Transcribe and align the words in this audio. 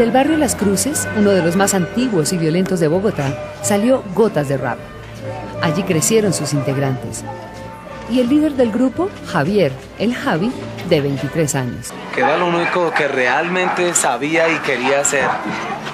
Del 0.00 0.12
barrio 0.12 0.38
Las 0.38 0.56
Cruces, 0.56 1.06
uno 1.18 1.28
de 1.28 1.42
los 1.42 1.56
más 1.56 1.74
antiguos 1.74 2.32
y 2.32 2.38
violentos 2.38 2.80
de 2.80 2.88
Bogotá, 2.88 3.34
salió 3.60 4.02
Gotas 4.14 4.48
de 4.48 4.56
Rap. 4.56 4.78
Allí 5.60 5.82
crecieron 5.82 6.32
sus 6.32 6.54
integrantes. 6.54 7.22
Y 8.08 8.20
el 8.20 8.30
líder 8.30 8.52
del 8.54 8.72
grupo, 8.72 9.10
Javier, 9.30 9.72
el 9.98 10.14
Javi, 10.14 10.50
de 10.88 11.02
23 11.02 11.54
años. 11.54 11.92
Que 12.14 12.22
lo 12.22 12.46
único 12.46 12.90
que 12.92 13.08
realmente 13.08 13.94
sabía 13.94 14.48
y 14.48 14.56
quería 14.60 15.02
hacer. 15.02 15.28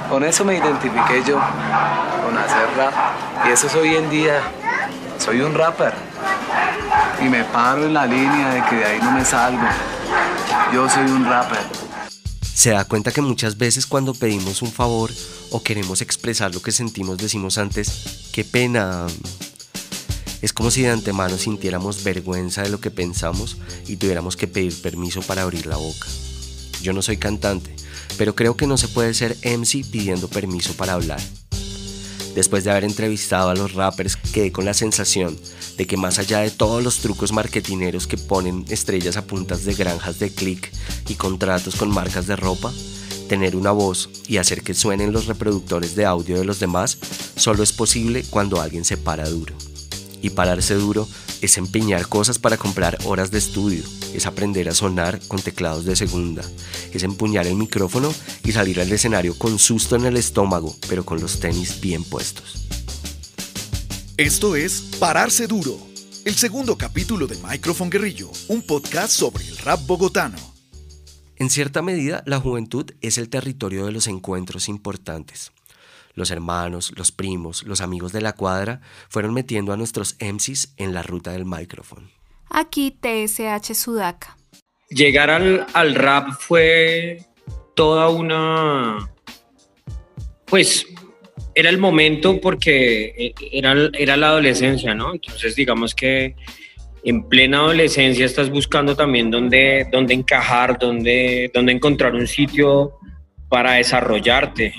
Con 0.09 0.23
eso 0.23 0.45
me 0.45 0.55
identifiqué 0.55 1.25
yo, 1.27 1.41
con 2.25 2.39
hacer 2.39 2.69
rap. 2.77 2.95
Y 3.49 3.51
eso 3.51 3.67
es 3.67 3.75
hoy 3.75 3.97
en 3.97 4.09
día. 4.09 4.39
Soy 5.19 5.41
un 5.41 5.53
rapper. 5.53 5.95
Y 7.21 7.29
me 7.29 7.43
paro 7.43 7.85
en 7.85 7.95
la 7.95 8.07
línea 8.07 8.51
de 8.51 8.63
que 8.67 8.77
de 8.77 8.85
ahí 8.85 9.01
no 9.03 9.11
me 9.11 9.25
salgo. 9.25 9.67
Yo 10.73 10.89
soy 10.89 11.07
un 11.07 11.29
rapper. 11.29 11.86
Se 12.57 12.71
da 12.71 12.87
cuenta 12.87 13.13
que 13.13 13.21
muchas 13.21 13.59
veces 13.59 13.85
cuando 13.85 14.15
pedimos 14.15 14.63
un 14.63 14.73
favor 14.73 15.13
o 15.51 15.63
queremos 15.63 16.01
expresar 16.01 16.55
lo 16.55 16.63
que 16.63 16.73
sentimos 16.73 17.19
decimos 17.19 17.59
antes, 17.59 18.31
qué 18.33 18.45
pena. 18.45 19.07
Es 20.41 20.55
como 20.55 20.71
si 20.71 20.81
de 20.81 20.89
antemano 20.89 21.37
sintiéramos 21.37 22.03
vergüenza 22.03 22.63
de 22.63 22.71
lo 22.71 22.81
que 22.81 22.91
pensamos 22.91 23.59
y 23.87 23.97
tuviéramos 23.97 24.39
que 24.39 24.49
pedir 24.49 24.81
permiso 24.81 25.21
para 25.21 25.43
abrir 25.43 25.67
la 25.67 25.77
boca. 25.77 26.09
Yo 26.81 26.95
no 26.95 27.03
soy 27.03 27.19
cantante, 27.19 27.77
pero 28.17 28.35
creo 28.35 28.57
que 28.57 28.67
no 28.67 28.79
se 28.79 28.89
puede 28.89 29.13
ser 29.13 29.37
MC 29.45 29.85
pidiendo 29.91 30.27
permiso 30.29 30.73
para 30.73 30.95
hablar. 30.95 31.21
Después 32.37 32.65
de 32.65 32.71
haber 32.71 32.85
entrevistado 32.85 33.49
a 33.49 33.55
los 33.55 33.73
rappers, 33.73 34.17
quedé 34.17 34.53
con 34.53 34.67
la 34.67 34.75
sensación 34.75 35.39
de 35.79 35.87
que 35.87 35.97
más 35.97 36.19
allá 36.19 36.41
de 36.41 36.51
todos 36.51 36.85
los 36.85 36.99
trucos 36.99 37.33
marketineros 37.33 38.07
que 38.07 38.19
ponen 38.19 38.67
estrellas 38.69 39.17
a 39.17 39.27
puntas 39.27 39.65
de 39.65 39.73
granjas 39.73 40.19
de 40.19 40.31
click 40.31 40.71
y 41.09 41.15
contratos 41.15 41.77
con 41.77 41.89
marcas 41.89 42.27
de 42.27 42.37
ropa, 42.37 42.75
tener 43.27 43.57
una 43.57 43.71
voz 43.71 44.11
y 44.29 44.37
hacer 44.37 44.61
que 44.61 44.75
suenen 44.75 45.13
los 45.13 45.25
reproductores 45.25 45.97
de 45.97 46.05
audio 46.05 46.37
de 46.37 46.45
los 46.45 46.61
demás 46.61 46.99
solo 47.37 47.63
es 47.63 47.73
posible 47.73 48.23
cuando 48.29 48.61
alguien 48.61 48.85
se 48.85 48.99
para 48.99 49.27
duro. 49.31 49.55
Y 50.21 50.29
pararse 50.29 50.75
duro 50.75 51.09
es 51.41 51.57
empeñar 51.57 52.07
cosas 52.07 52.39
para 52.39 52.59
comprar 52.59 52.99
horas 53.07 53.31
de 53.31 53.39
estudio, 53.39 53.83
es 54.17 54.27
aprender 54.27 54.69
a 54.69 54.75
sonar 54.75 55.21
con 55.29 55.41
teclados 55.41 55.85
de 55.85 55.95
segunda, 55.95 56.43
es 56.93 57.03
empuñar 57.03 57.47
el 57.47 57.55
micrófono 57.55 58.13
y 58.43 58.53
salir 58.53 58.81
al 58.81 58.91
escenario 58.91 59.39
con 59.39 59.59
susto 59.59 59.95
en 59.97 60.07
el 60.07 60.17
estómago, 60.17 60.75
pero 60.89 61.05
con 61.05 61.21
los 61.21 61.39
tenis 61.39 61.81
bien 61.81 62.03
puestos. 62.03 62.67
Esto 64.17 64.57
es 64.57 64.81
Pararse 64.99 65.47
Duro, 65.47 65.79
el 66.25 66.35
segundo 66.35 66.79
capítulo 66.79 67.27
de 67.27 67.37
Microphone 67.47 67.91
Guerrillo, 67.91 68.31
un 68.49 68.63
podcast 68.63 69.13
sobre 69.13 69.47
el 69.47 69.59
rap 69.59 69.87
bogotano. 69.87 70.39
En 71.37 71.51
cierta 71.51 71.83
medida, 71.83 72.23
la 72.25 72.41
juventud 72.41 72.91
es 73.03 73.19
el 73.19 73.29
territorio 73.29 73.85
de 73.85 73.93
los 73.93 74.07
encuentros 74.07 74.71
importantes. 74.71 75.53
Los 76.15 76.31
hermanos, 76.31 76.95
los 76.97 77.13
primos, 77.13 77.65
los 77.65 77.83
amigos 77.83 78.13
de 78.13 78.23
la 78.23 78.33
cuadra 78.33 78.81
fueron 79.11 79.35
metiendo 79.35 79.75
a 79.75 79.77
nuestros 79.77 80.17
MCs 80.19 80.73
en 80.79 80.95
la 80.95 81.03
ruta 81.03 81.33
del 81.33 81.45
micrófono. 81.45 82.16
Aquí 82.51 82.97
TSH 83.01 83.75
Sudaca. 83.75 84.37
Llegar 84.89 85.31
al, 85.31 85.67
al 85.73 85.95
rap 85.95 86.31
fue 86.39 87.19
toda 87.75 88.09
una... 88.09 89.11
Pues 90.47 90.87
era 91.55 91.71
el 91.71 91.79
momento 91.79 92.41
porque 92.41 93.35
era, 93.51 93.75
era 93.95 94.17
la 94.17 94.29
adolescencia, 94.29 94.95
¿no? 94.95 95.15
Entonces 95.15 95.57
digamos 95.57 95.95
que 95.95 96.37
en 97.03 97.29
plena 97.29 97.59
adolescencia 97.59 98.27
estás 98.27 98.51
buscando 98.51 98.95
también 98.95 99.31
dónde, 99.31 99.89
dónde 99.91 100.15
encajar, 100.15 100.79
dónde, 100.79 101.51
dónde 101.55 101.73
encontrar 101.73 102.15
un 102.15 102.27
sitio 102.27 102.99
para 103.49 103.75
desarrollarte 103.75 104.75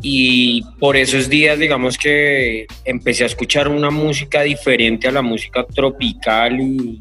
y 0.00 0.62
por 0.78 0.96
esos 0.96 1.28
días, 1.28 1.58
digamos 1.58 1.98
que 1.98 2.66
empecé 2.84 3.24
a 3.24 3.26
escuchar 3.26 3.68
una 3.68 3.90
música 3.90 4.42
diferente 4.42 5.08
a 5.08 5.12
la 5.12 5.22
música 5.22 5.66
tropical 5.66 6.60
y, 6.60 7.00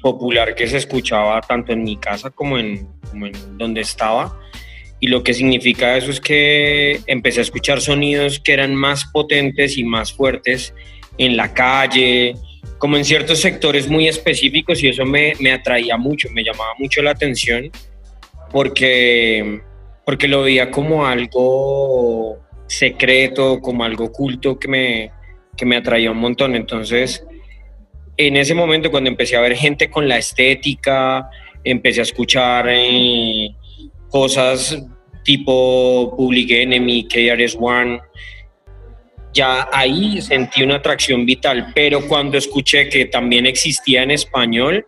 popular 0.00 0.54
que 0.54 0.66
se 0.66 0.78
escuchaba 0.78 1.40
tanto 1.42 1.72
en 1.72 1.82
mi 1.82 1.96
casa 1.96 2.30
como 2.30 2.56
en, 2.58 2.88
donde 3.58 3.80
estaba. 3.80 4.40
Y 5.00 5.08
lo 5.08 5.22
que 5.22 5.34
significa 5.34 5.96
eso 5.96 6.10
es 6.10 6.20
que 6.20 7.00
empecé 7.06 7.40
a 7.40 7.42
escuchar 7.42 7.80
sonidos 7.80 8.38
que 8.38 8.52
eran 8.52 8.74
más 8.74 9.04
potentes 9.06 9.76
y 9.76 9.84
más 9.84 10.12
fuertes 10.12 10.72
en 11.18 11.36
la 11.36 11.52
calle, 11.52 12.34
como 12.78 12.96
en 12.96 13.04
ciertos 13.04 13.40
sectores 13.40 13.88
muy 13.88 14.08
específicos 14.08 14.82
y 14.82 14.88
eso 14.88 15.04
me, 15.04 15.34
me 15.40 15.52
atraía 15.52 15.96
mucho, 15.96 16.28
me 16.30 16.44
llamaba 16.44 16.72
mucho 16.78 17.02
la 17.02 17.10
atención 17.10 17.70
porque 18.50 19.60
porque 20.04 20.28
lo 20.28 20.42
veía 20.42 20.70
como 20.70 21.06
algo 21.06 22.38
secreto, 22.66 23.60
como 23.60 23.84
algo 23.84 24.06
oculto 24.06 24.58
que 24.58 24.68
me, 24.68 25.10
que 25.56 25.66
me 25.66 25.76
atraía 25.76 26.10
un 26.10 26.18
montón. 26.18 26.54
Entonces, 26.54 27.24
en 28.16 28.36
ese 28.36 28.54
momento 28.54 28.90
cuando 28.90 29.10
empecé 29.10 29.36
a 29.36 29.40
ver 29.40 29.56
gente 29.56 29.90
con 29.90 30.08
la 30.08 30.18
estética, 30.18 31.28
empecé 31.64 32.00
a 32.00 32.04
escuchar 32.04 32.66
eh, 32.68 33.54
cosas 34.08 34.84
tipo 35.22 36.14
Public 36.16 36.50
Enemy, 36.50 37.06
KRS-One, 37.08 38.00
ya 39.32 39.68
ahí 39.72 40.20
sentí 40.20 40.62
una 40.62 40.76
atracción 40.76 41.24
vital, 41.24 41.72
pero 41.74 42.06
cuando 42.06 42.36
escuché 42.36 42.88
que 42.88 43.06
también 43.06 43.46
existía 43.46 44.02
en 44.02 44.10
español, 44.10 44.84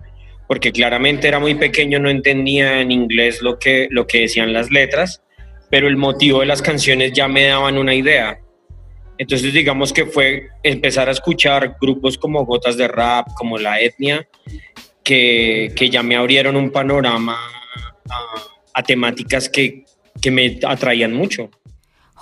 porque 0.55 0.71
claramente 0.71 1.27
era 1.27 1.41
muy 1.41 1.57
pequeño, 1.57 1.99
no 1.99 2.09
entendía 2.09 2.81
en 2.81 2.93
inglés 2.93 3.43
lo 3.43 3.59
que, 3.59 3.89
lo 3.91 4.07
que 4.07 4.21
decían 4.21 4.53
las 4.53 4.71
letras, 4.71 5.21
pero 5.69 5.89
el 5.89 5.97
motivo 5.97 6.39
de 6.39 6.47
las 6.47 6.63
canciones 6.63 7.13
ya 7.13 7.27
me 7.27 7.47
daban 7.47 7.77
una 7.77 7.93
idea. 7.93 8.39
Entonces 9.19 9.53
digamos 9.53 9.93
que 9.93 10.07
fue 10.07 10.51
empezar 10.63 11.09
a 11.09 11.11
escuchar 11.11 11.77
grupos 11.81 12.17
como 12.17 12.47
Gotas 12.47 12.77
de 12.77 12.87
Rap, 12.87 13.27
como 13.35 13.59
La 13.59 13.81
Etnia, 13.81 14.29
que, 15.03 15.73
que 15.75 15.91
ya 15.91 16.05
me 16.05 16.15
abrieron 16.15 16.55
un 16.55 16.71
panorama 16.71 17.37
a, 18.75 18.83
temáticas 18.85 19.49
que, 19.49 19.85
que 20.23 20.31
me 20.31 20.61
atraían 20.65 21.13
mucho. 21.13 21.51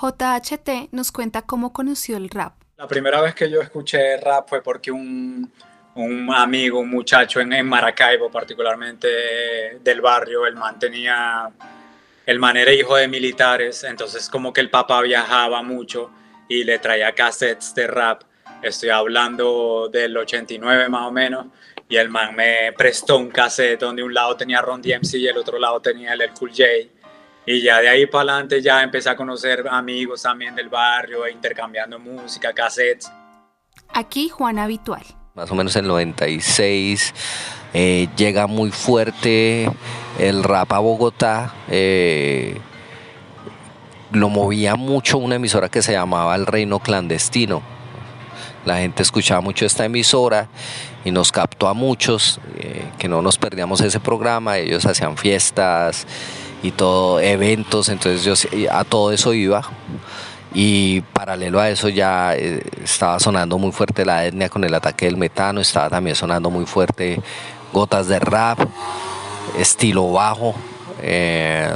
JHT 0.01 0.91
nos 0.91 1.13
cuenta 1.13 1.43
cómo 1.43 1.75
conoció 1.75 2.17
el 2.17 2.31
rap. 2.31 2.55
La 2.79 2.89
primera 2.89 3.21
vez 3.21 3.35
que 3.35 3.51
yo 3.51 3.61
escuché 3.61 4.17
rap 4.17 4.49
fue 4.49 4.63
porque 4.63 4.91
un, 4.91 5.53
un 5.95 6.33
amigo, 6.35 6.81
un 6.81 6.91
muchacho 6.91 7.41
en, 7.41 7.67
Maracaibo, 7.67 8.31
particularmente 8.31 9.79
del 9.83 10.01
barrio, 10.01 10.47
el 10.47 10.55
man 10.55 10.79
tenía, 10.79 11.51
el 12.25 12.39
man 12.39 12.57
era 12.57 12.73
hijo 12.73 12.97
de 12.97 13.09
militares, 13.09 13.85
entonces 13.85 14.29
como 14.29 14.53
que 14.53 14.61
el 14.61 14.71
papá 14.71 15.03
viajaba 15.03 15.63
mucho 15.63 16.11
y 16.49 16.65
le 16.65 16.79
traía 16.79 17.13
cassettes 17.13 17.75
de 17.75 17.87
rap. 17.87 18.23
Estoy 18.63 18.91
hablando 18.91 19.89
del 19.93 20.17
89 20.17 20.89
más 20.89 21.09
o 21.09 21.13
menos, 21.13 21.47
y 21.89 21.97
el 21.97 22.09
man 22.09 22.35
me 22.35 22.73
prestó 22.73 23.19
un 23.19 23.31
cassette 23.31 23.81
donde 23.81 24.03
un 24.03 24.15
lado 24.15 24.37
tenía 24.37 24.63
Ron 24.63 24.81
DMC 24.81 25.15
y 25.15 25.29
el 25.29 25.37
otro 25.37 25.59
lado 25.59 25.81
tenía 25.81 26.15
el 26.15 26.31
Cool 26.33 26.51
J. 26.51 26.65
Y 27.45 27.61
ya 27.61 27.81
de 27.81 27.89
ahí 27.89 28.07
para 28.07 28.35
adelante 28.35 28.63
ya 28.63 28.83
empecé 28.83 29.11
a 29.11 29.17
conocer 29.17 29.67
amigos 29.69 30.23
también 30.23 30.55
del 30.55 30.69
barrio, 30.69 31.29
intercambiando 31.29 31.99
música, 31.99 32.53
cassettes. 32.53 33.13
Aquí 33.89 34.29
Juan 34.29 34.59
Habitual 34.59 35.03
más 35.35 35.51
o 35.51 35.55
menos 35.55 35.75
en 35.77 35.87
el 35.87 35.89
96, 35.89 37.15
eh, 37.73 38.09
llega 38.17 38.47
muy 38.47 38.71
fuerte 38.71 39.71
el 40.19 40.45
rap 40.45 40.73
a 40.73 40.79
Bogotá. 40.79 41.55
Eh, 41.69 42.59
lo 44.11 44.29
movía 44.29 44.77
mucho 44.77 45.17
una 45.17 45.37
emisora 45.37 45.71
que 45.71 45.81
se 45.81 45.93
llamaba 45.93 46.35
El 46.37 46.45
Reino 46.45 46.81
Clandestino. 46.81 47.63
La 48.67 48.77
gente 48.77 49.03
escuchaba 49.03 49.41
mucho 49.41 49.65
esta 49.65 49.87
emisora 49.87 50.49
y 51.03 51.11
nos 51.11 51.33
captó 51.33 51.67
a 51.67 51.73
muchos, 51.73 52.39
eh, 52.59 52.85
que 52.99 53.09
no 53.09 53.23
nos 53.23 53.39
perdíamos 53.39 53.81
ese 53.81 54.01
programa. 54.01 54.59
Ellos 54.59 54.85
hacían 54.85 55.17
fiestas 55.17 56.07
y 56.63 56.73
todo, 56.73 57.21
eventos, 57.21 57.89
entonces 57.89 58.49
a 58.71 58.85
todo 58.85 59.13
eso 59.13 59.33
iba. 59.33 59.63
Y 60.55 61.01
paralelo 61.01 61.61
a 61.61 61.71
eso 61.71 61.89
ya 61.89 62.37
eh, 62.37 62.63
estaba 62.83 63.19
sonando 63.19 63.59
muy 63.59 63.73
fuerte 63.73 64.05
la 64.05 64.27
etnia 64.27 64.49
con 64.49 64.65
el 64.65 64.75
ataque 64.75 65.07
del 65.07 65.17
metano, 65.17 65.61
estaba 65.61 65.89
también 65.89 66.15
sonando 66.15 66.51
muy 66.51 66.67
fuerte 66.67 67.21
gotas 67.73 68.09
de 68.09 68.19
rap, 68.19 68.59
estilo 69.59 70.13
bajo. 70.13 70.55
Eh, 71.01 71.75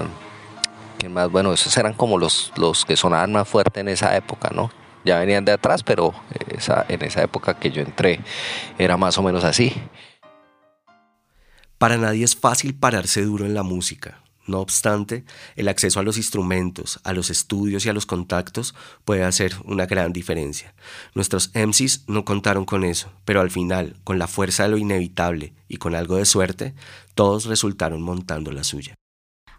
más? 1.08 1.31
Bueno, 1.31 1.52
esos 1.52 1.76
eran 1.76 1.94
como 1.94 2.19
los, 2.19 2.52
los 2.56 2.84
que 2.84 2.96
sonaban 2.96 3.32
más 3.32 3.49
fuerte 3.49 3.81
en 3.81 3.88
esa 3.88 4.17
época, 4.17 4.50
¿no? 4.52 4.70
Ya 5.05 5.19
venían 5.19 5.44
de 5.44 5.52
atrás, 5.52 5.82
pero 5.82 6.12
esa, 6.49 6.84
en 6.88 7.02
esa 7.02 7.22
época 7.22 7.55
que 7.55 7.70
yo 7.70 7.81
entré 7.81 8.20
era 8.76 8.96
más 8.96 9.17
o 9.19 9.22
menos 9.22 9.44
así. 9.44 9.72
Para 11.79 11.96
nadie 11.96 12.25
es 12.25 12.34
fácil 12.34 12.75
pararse 12.75 13.22
duro 13.22 13.46
en 13.46 13.55
la 13.55 13.62
música. 13.62 14.19
No 14.46 14.60
obstante, 14.60 15.25
el 15.56 15.69
acceso 15.69 15.98
a 15.98 16.02
los 16.02 16.16
instrumentos, 16.16 17.00
a 17.02 17.12
los 17.12 17.31
estudios 17.31 17.84
y 17.84 17.88
a 17.88 17.93
los 17.93 18.06
contactos 18.06 18.75
puede 19.04 19.25
hacer 19.25 19.56
una 19.64 19.87
gran 19.87 20.12
diferencia. 20.12 20.75
Nuestros 21.14 21.50
MCs 21.54 22.04
no 22.06 22.25
contaron 22.25 22.64
con 22.64 22.84
eso, 22.84 23.12
pero 23.25 23.40
al 23.40 23.50
final, 23.50 23.96
con 24.04 24.19
la 24.19 24.28
fuerza 24.28 24.62
de 24.62 24.69
lo 24.70 24.78
inevitable 24.78 25.52
y 25.69 25.78
con 25.78 25.94
algo 25.94 26.16
de 26.16 26.26
suerte, 26.26 26.75
todos 27.14 27.46
resultaron 27.46 28.02
montando 28.02 28.52
la 28.52 28.62
suya. 28.62 28.94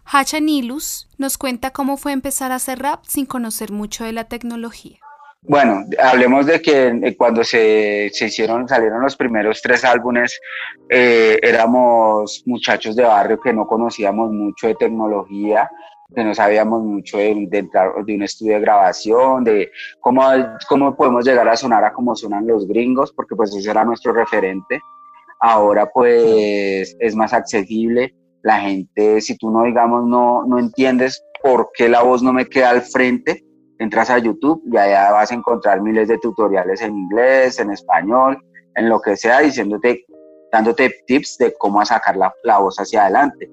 Hacha 0.04 0.40
Nilus 0.40 1.06
nos 1.18 1.36
cuenta 1.36 1.70
cómo 1.72 1.98
fue 1.98 2.12
empezar 2.12 2.50
a 2.50 2.54
hacer 2.54 2.78
rap 2.78 3.04
sin 3.06 3.26
conocer 3.26 3.72
mucho 3.72 4.04
de 4.04 4.12
la 4.12 4.24
tecnología. 4.24 5.00
Bueno, 5.42 5.84
hablemos 6.02 6.46
de 6.46 6.60
que 6.60 6.88
eh, 6.88 7.16
cuando 7.16 7.44
se, 7.44 8.10
se 8.12 8.26
hicieron, 8.26 8.68
salieron 8.68 9.02
los 9.02 9.16
primeros 9.16 9.62
tres 9.62 9.84
álbumes, 9.84 10.38
eh, 10.88 11.38
éramos 11.42 12.42
muchachos 12.44 12.96
de 12.96 13.04
barrio 13.04 13.40
que 13.40 13.52
no 13.52 13.66
conocíamos 13.66 14.32
mucho 14.32 14.66
de 14.66 14.74
tecnología, 14.74 15.70
que 16.14 16.24
no 16.24 16.34
sabíamos 16.34 16.82
mucho 16.82 17.18
de, 17.18 17.46
de, 17.48 17.62
de, 18.06 18.14
un 18.14 18.22
estudio 18.22 18.54
de 18.54 18.60
grabación, 18.60 19.44
de 19.44 19.70
cómo, 20.00 20.22
cómo 20.68 20.96
podemos 20.96 21.24
llegar 21.24 21.48
a 21.48 21.56
sonar 21.56 21.84
a 21.84 21.92
como 21.92 22.16
suenan 22.16 22.46
los 22.46 22.66
gringos, 22.66 23.12
porque 23.12 23.36
pues 23.36 23.54
ese 23.54 23.70
era 23.70 23.84
nuestro 23.84 24.12
referente. 24.12 24.80
Ahora 25.40 25.86
pues 25.86 26.96
es 26.98 27.14
más 27.14 27.32
accesible, 27.32 28.12
la 28.42 28.60
gente, 28.60 29.20
si 29.20 29.36
tú 29.36 29.50
no 29.50 29.64
digamos 29.64 30.04
no, 30.04 30.44
no 30.46 30.58
entiendes 30.58 31.22
por 31.42 31.70
qué 31.74 31.88
la 31.88 32.02
voz 32.02 32.22
no 32.22 32.32
me 32.32 32.46
queda 32.46 32.70
al 32.70 32.82
frente, 32.82 33.44
entras 33.78 34.10
a 34.10 34.18
YouTube 34.18 34.62
y 34.70 34.76
allá 34.76 35.12
vas 35.12 35.30
a 35.30 35.34
encontrar 35.34 35.80
miles 35.80 36.08
de 36.08 36.18
tutoriales 36.18 36.80
en 36.82 36.96
inglés, 36.96 37.58
en 37.58 37.70
español, 37.70 38.38
en 38.74 38.88
lo 38.88 39.00
que 39.00 39.16
sea, 39.16 39.40
diciéndote, 39.40 40.04
dándote 40.52 40.94
tips 41.06 41.38
de 41.38 41.54
cómo 41.58 41.84
sacar 41.84 42.16
la, 42.16 42.32
la 42.42 42.58
voz 42.58 42.78
hacia 42.78 43.02
adelante. 43.02 43.50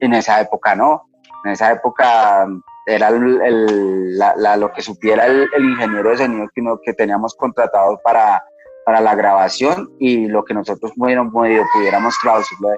En 0.00 0.14
esa 0.14 0.40
época 0.40 0.74
no, 0.74 1.02
en 1.44 1.52
esa 1.52 1.72
época 1.72 2.46
era 2.86 3.08
el, 3.08 4.18
la, 4.18 4.56
lo 4.56 4.72
que 4.72 4.82
supiera 4.82 5.26
el, 5.26 5.48
ingeniero 5.58 6.10
de 6.10 6.16
sonido 6.16 6.48
que, 6.54 6.62
que 6.84 6.92
teníamos 6.94 7.34
contratado 7.34 7.98
para, 8.02 8.42
para 8.84 9.00
la 9.00 9.14
grabación 9.14 9.90
y 9.98 10.26
lo 10.26 10.44
que 10.44 10.54
nosotros 10.54 10.92
pudiéramos, 10.96 11.32
pudiéramos 11.32 12.14
traducirlo 12.22 12.70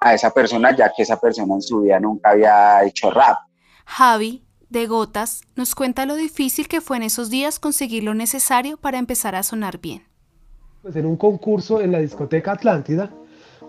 a 0.00 0.14
esa 0.14 0.30
persona, 0.30 0.74
ya 0.74 0.90
que 0.96 1.02
esa 1.02 1.20
persona 1.20 1.54
en 1.54 1.62
su 1.62 1.80
vida 1.80 2.00
nunca 2.00 2.30
había 2.30 2.82
hecho 2.84 3.10
rap. 3.10 3.36
Javi, 3.86 4.44
de 4.70 4.86
Gotas, 4.86 5.42
nos 5.56 5.74
cuenta 5.74 6.06
lo 6.06 6.14
difícil 6.14 6.68
que 6.68 6.80
fue 6.80 6.96
en 6.96 7.02
esos 7.02 7.28
días 7.28 7.58
conseguir 7.58 8.04
lo 8.04 8.14
necesario 8.14 8.76
para 8.76 8.98
empezar 8.98 9.34
a 9.34 9.42
sonar 9.42 9.80
bien. 9.80 10.02
Pues 10.82 10.96
en 10.96 11.06
un 11.06 11.16
concurso 11.16 11.80
en 11.80 11.92
la 11.92 11.98
discoteca 11.98 12.52
Atlántida 12.52 13.10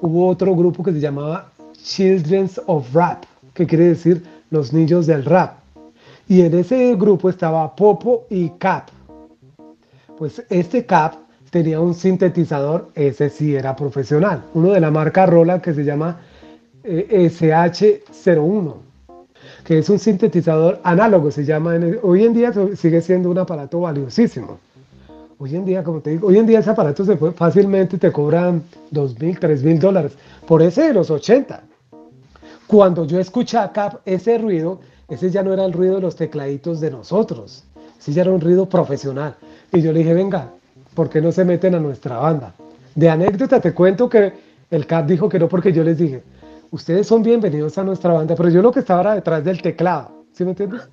hubo 0.01 0.27
otro 0.27 0.55
grupo 0.55 0.83
que 0.83 0.93
se 0.93 0.99
llamaba 0.99 1.51
Children's 1.73 2.61
of 2.67 2.93
Rap, 2.93 3.25
que 3.53 3.65
quiere 3.65 3.89
decir 3.89 4.23
los 4.49 4.71
niños 4.71 5.07
del 5.07 5.25
rap. 5.25 5.59
Y 6.27 6.41
en 6.41 6.57
ese 6.57 6.95
grupo 6.95 7.29
estaba 7.29 7.75
Popo 7.75 8.25
y 8.29 8.49
Cap. 8.51 8.89
Pues 10.17 10.43
este 10.49 10.85
Cap 10.85 11.15
tenía 11.49 11.81
un 11.81 11.93
sintetizador, 11.93 12.91
ese 12.95 13.29
sí 13.29 13.55
era 13.55 13.75
profesional, 13.75 14.43
uno 14.53 14.71
de 14.71 14.79
la 14.79 14.91
marca 14.91 15.25
Roland 15.25 15.61
que 15.61 15.73
se 15.73 15.83
llama 15.83 16.21
eh, 16.83 17.29
SH01, 17.29 18.75
que 19.63 19.79
es 19.79 19.89
un 19.89 19.99
sintetizador 19.99 20.79
análogo, 20.83 21.31
se 21.31 21.45
llama, 21.45 21.75
hoy 22.01 22.25
en 22.25 22.33
día 22.33 22.51
sigue 22.75 23.01
siendo 23.01 23.29
un 23.29 23.37
aparato 23.37 23.81
valiosísimo. 23.81 24.59
Hoy 25.37 25.55
en 25.55 25.65
día, 25.65 25.83
como 25.83 26.01
te 26.01 26.11
digo, 26.11 26.27
hoy 26.27 26.37
en 26.37 26.45
día 26.45 26.59
ese 26.59 26.69
aparato 26.69 27.03
se 27.03 27.17
fácilmente 27.17 27.97
te 27.97 28.11
cobran 28.11 28.63
2 28.91 29.19
mil, 29.19 29.39
3 29.39 29.63
mil 29.63 29.79
dólares, 29.79 30.11
por 30.47 30.61
ese 30.61 30.83
de 30.83 30.93
los 30.93 31.09
80. 31.09 31.63
Cuando 32.67 33.05
yo 33.05 33.19
escuchaba 33.19 34.01
ese 34.05 34.37
ruido, 34.37 34.79
ese 35.09 35.31
ya 35.31 35.41
no 35.41 35.51
era 35.51 35.65
el 35.65 35.73
ruido 35.73 35.95
de 35.95 36.01
los 36.01 36.15
tecladitos 36.15 36.79
de 36.79 36.91
nosotros, 36.91 37.63
ese 37.99 38.13
ya 38.13 38.21
era 38.21 38.31
un 38.31 38.39
ruido 38.39 38.67
profesional. 38.67 39.35
Y 39.73 39.81
yo 39.81 39.91
le 39.91 39.99
dije, 39.99 40.13
venga, 40.13 40.51
¿por 40.93 41.09
qué 41.09 41.21
no 41.21 41.31
se 41.31 41.43
meten 41.43 41.75
a 41.75 41.79
nuestra 41.79 42.17
banda? 42.17 42.53
De 42.93 43.09
anécdota 43.09 43.59
te 43.59 43.73
cuento 43.73 44.07
que 44.09 44.33
el 44.69 44.85
CAP 44.85 45.07
dijo 45.07 45.27
que 45.27 45.39
no 45.39 45.47
porque 45.47 45.73
yo 45.73 45.83
les 45.83 45.97
dije, 45.97 46.23
ustedes 46.71 47.05
son 47.05 47.21
bienvenidos 47.21 47.77
a 47.77 47.83
nuestra 47.83 48.13
banda, 48.13 48.33
pero 48.35 48.49
yo 48.49 48.61
lo 48.61 48.71
que 48.71 48.79
estaba 48.79 49.01
era 49.01 49.15
detrás 49.15 49.43
del 49.43 49.61
teclado, 49.61 50.23
¿sí 50.31 50.43
me 50.43 50.51
entiendes? 50.51 50.89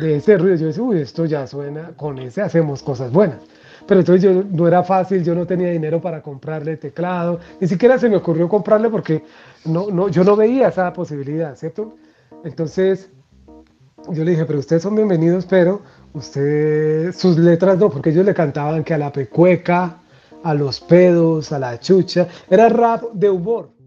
De 0.00 0.16
ese 0.16 0.38
ruido, 0.38 0.56
yo 0.56 0.66
decía, 0.68 0.82
uy, 0.82 1.00
esto 1.00 1.24
ya 1.24 1.46
suena, 1.48 1.90
con 1.96 2.18
ese 2.20 2.40
hacemos 2.42 2.82
cosas 2.82 3.10
buenas. 3.10 3.40
Pero 3.86 4.00
entonces 4.00 4.22
yo, 4.22 4.44
no 4.48 4.68
era 4.68 4.84
fácil, 4.84 5.24
yo 5.24 5.34
no 5.34 5.46
tenía 5.46 5.70
dinero 5.70 6.00
para 6.00 6.22
comprarle 6.22 6.76
teclado, 6.76 7.40
ni 7.60 7.66
siquiera 7.66 7.98
se 7.98 8.08
me 8.08 8.16
ocurrió 8.16 8.48
comprarle 8.48 8.88
porque 8.88 9.24
no, 9.64 9.90
no, 9.90 10.08
yo 10.08 10.22
no 10.22 10.36
veía 10.36 10.68
esa 10.68 10.92
posibilidad, 10.92 11.56
¿cierto? 11.56 11.96
Entonces 12.44 13.10
yo 14.10 14.24
le 14.24 14.30
dije, 14.30 14.44
pero 14.44 14.60
ustedes 14.60 14.82
son 14.82 14.94
bienvenidos, 14.94 15.44
pero 15.44 15.82
ustedes, 16.12 17.16
sus 17.16 17.36
letras 17.36 17.78
no, 17.78 17.90
porque 17.90 18.10
ellos 18.10 18.24
le 18.24 18.34
cantaban 18.34 18.84
que 18.84 18.94
a 18.94 18.98
la 18.98 19.10
pecueca, 19.10 19.98
a 20.44 20.54
los 20.54 20.80
pedos, 20.80 21.50
a 21.50 21.58
la 21.58 21.80
chucha, 21.80 22.28
era 22.48 22.68
rap 22.68 23.02
de 23.12 23.28
humor. 23.28 23.79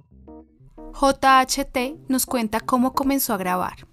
JHT 0.93 2.07
nos 2.07 2.25
cuenta 2.25 2.59
cómo 2.59 2.93
comenzó 2.93 3.33
a 3.33 3.37
grabar. 3.37 3.87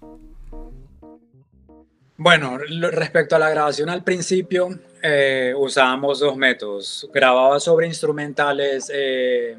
Bueno, 2.17 2.59
respecto 2.91 3.35
a 3.35 3.39
la 3.39 3.49
grabación 3.49 3.89
al 3.89 4.03
principio, 4.03 4.69
eh, 5.01 5.53
usábamos 5.57 6.19
dos 6.19 6.37
métodos. 6.37 7.09
Grababa 7.11 7.59
sobre 7.59 7.87
instrumentales 7.87 8.91
eh, 8.93 9.57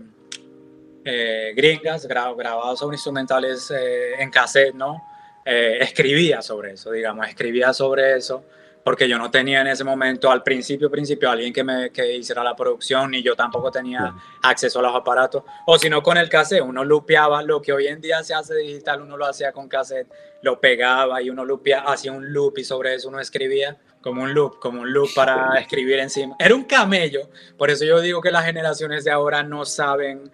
eh, 1.05 1.53
gringas, 1.56 2.06
grababa 2.06 2.77
sobre 2.77 2.94
instrumentales 2.94 3.73
en 4.19 4.31
cassette, 4.31 4.75
¿no? 4.75 5.03
escribía 5.44 6.41
sobre 6.41 6.75
eso, 6.75 6.93
digamos, 6.93 7.27
escribía 7.27 7.73
sobre 7.73 8.17
eso 8.17 8.44
porque 8.84 9.08
yo 9.08 9.19
no 9.19 9.31
tenía 9.31 9.61
en 9.61 9.69
ese 9.69 9.84
momento, 9.84 10.31
al 10.31 10.43
principio, 10.43 10.90
principio, 10.90 11.31
alguien 11.31 11.52
que 11.52 11.62
me 11.62 11.90
que 11.90 12.17
hiciera 12.17 12.43
la 12.43 12.56
producción, 12.56 13.11
ni 13.12 13.23
yo 13.23 13.37
tampoco 13.37 13.70
tenía 13.70 14.14
acceso 14.43 14.81
a 14.81 14.82
los 14.82 14.94
aparatos, 14.94 15.44
o 15.67 15.79
si 15.79 15.88
no 15.88 16.02
con 16.02 16.17
el 16.17 16.29
cassette, 16.29 16.62
uno 16.62 16.84
lupeaba 16.84 17.43
lo 17.43 17.62
que 17.62 17.73
hoy 17.73 17.87
en 17.87 18.00
día 18.00 18.23
se 18.23 18.34
hace 18.34 18.56
digital, 18.56 19.02
uno 19.02 19.17
lo 19.17 19.26
hacía 19.26 19.52
con 19.52 19.69
cassette, 19.69 20.08
lo 20.43 20.61
pegaba 20.61 21.23
y 21.23 21.31
uno 21.31 21.44
lupeaba, 21.44 21.93
hacía 21.93 22.12
un 22.12 22.32
loop 22.32 22.58
y 22.58 22.64
sobre 22.64 22.94
eso 22.94 23.08
uno 23.08 23.20
escribía 23.20 23.79
como 24.00 24.23
un 24.23 24.34
loop, 24.34 24.58
como 24.58 24.81
un 24.81 24.93
loop 24.93 25.14
para 25.14 25.55
escribir 25.61 26.00
encima. 26.00 26.34
Era 26.38 26.55
un 26.55 26.64
camello, 26.64 27.31
por 27.56 27.70
eso 27.70 27.84
yo 27.84 28.00
digo 28.00 28.20
que 28.20 28.32
las 28.32 28.44
generaciones 28.44 29.05
de 29.05 29.12
ahora 29.12 29.44
no 29.44 29.64
saben 29.64 30.31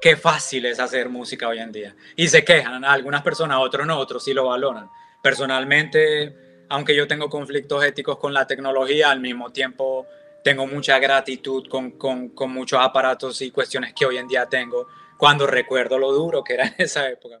qué 0.00 0.16
fácil 0.16 0.64
es 0.64 0.80
hacer 0.80 1.10
música 1.10 1.48
hoy 1.48 1.58
en 1.58 1.72
día. 1.72 1.94
Y 2.16 2.28
se 2.28 2.44
quejan, 2.44 2.84
algunas 2.84 3.22
personas, 3.22 3.58
otros 3.60 3.86
no, 3.86 3.98
otros 3.98 4.24
sí 4.24 4.32
lo 4.32 4.46
valoran. 4.46 4.88
Personalmente 5.22 6.45
aunque 6.68 6.96
yo 6.96 7.06
tengo 7.06 7.28
conflictos 7.28 7.84
éticos 7.84 8.18
con 8.18 8.32
la 8.32 8.46
tecnología, 8.46 9.10
al 9.10 9.20
mismo 9.20 9.50
tiempo 9.50 10.06
tengo 10.42 10.66
mucha 10.66 10.98
gratitud 10.98 11.66
con, 11.68 11.92
con, 11.92 12.52
muchos 12.52 12.78
aparatos 12.80 13.42
y 13.42 13.50
cuestiones 13.50 13.92
que 13.94 14.06
hoy 14.06 14.18
en 14.18 14.28
día 14.28 14.46
tengo 14.46 14.86
cuando 15.18 15.46
recuerdo 15.46 15.98
lo 15.98 16.12
duro 16.12 16.44
que 16.44 16.54
era 16.54 16.66
en 16.66 16.74
esa 16.78 17.08
época. 17.08 17.40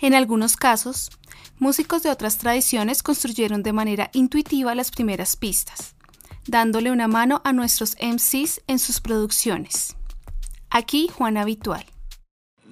En 0.00 0.14
algunos 0.14 0.56
casos, 0.56 1.10
músicos 1.58 2.02
de 2.02 2.10
otras 2.10 2.38
tradiciones 2.38 3.02
construyeron 3.02 3.62
de 3.62 3.74
manera 3.74 4.10
intuitiva 4.14 4.74
las 4.74 4.90
primeras 4.90 5.36
pistas, 5.36 5.94
dándole 6.46 6.90
una 6.90 7.08
mano 7.08 7.42
a 7.44 7.52
nuestros 7.52 7.96
MCs 8.00 8.62
en 8.66 8.78
sus 8.78 9.02
producciones. 9.02 9.96
Aquí 10.70 11.08
Juan 11.08 11.36
Habitual. 11.36 11.84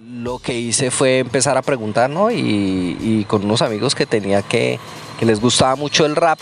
Lo 0.07 0.39
que 0.39 0.55
hice 0.55 0.93
fue 0.93 1.19
empezar 1.19 1.57
a 1.57 1.63
preguntar, 1.63 2.09
¿no? 2.09 2.31
Y, 2.31 3.25
con 3.29 3.45
unos 3.45 3.63
amigos 3.63 3.95
que 3.97 4.07
tenía 4.07 4.43
que, 4.43 4.79
les 5.21 5.41
gustaba 5.41 5.75
mucho 5.75 6.07
el 6.07 6.15
rap, 6.15 6.39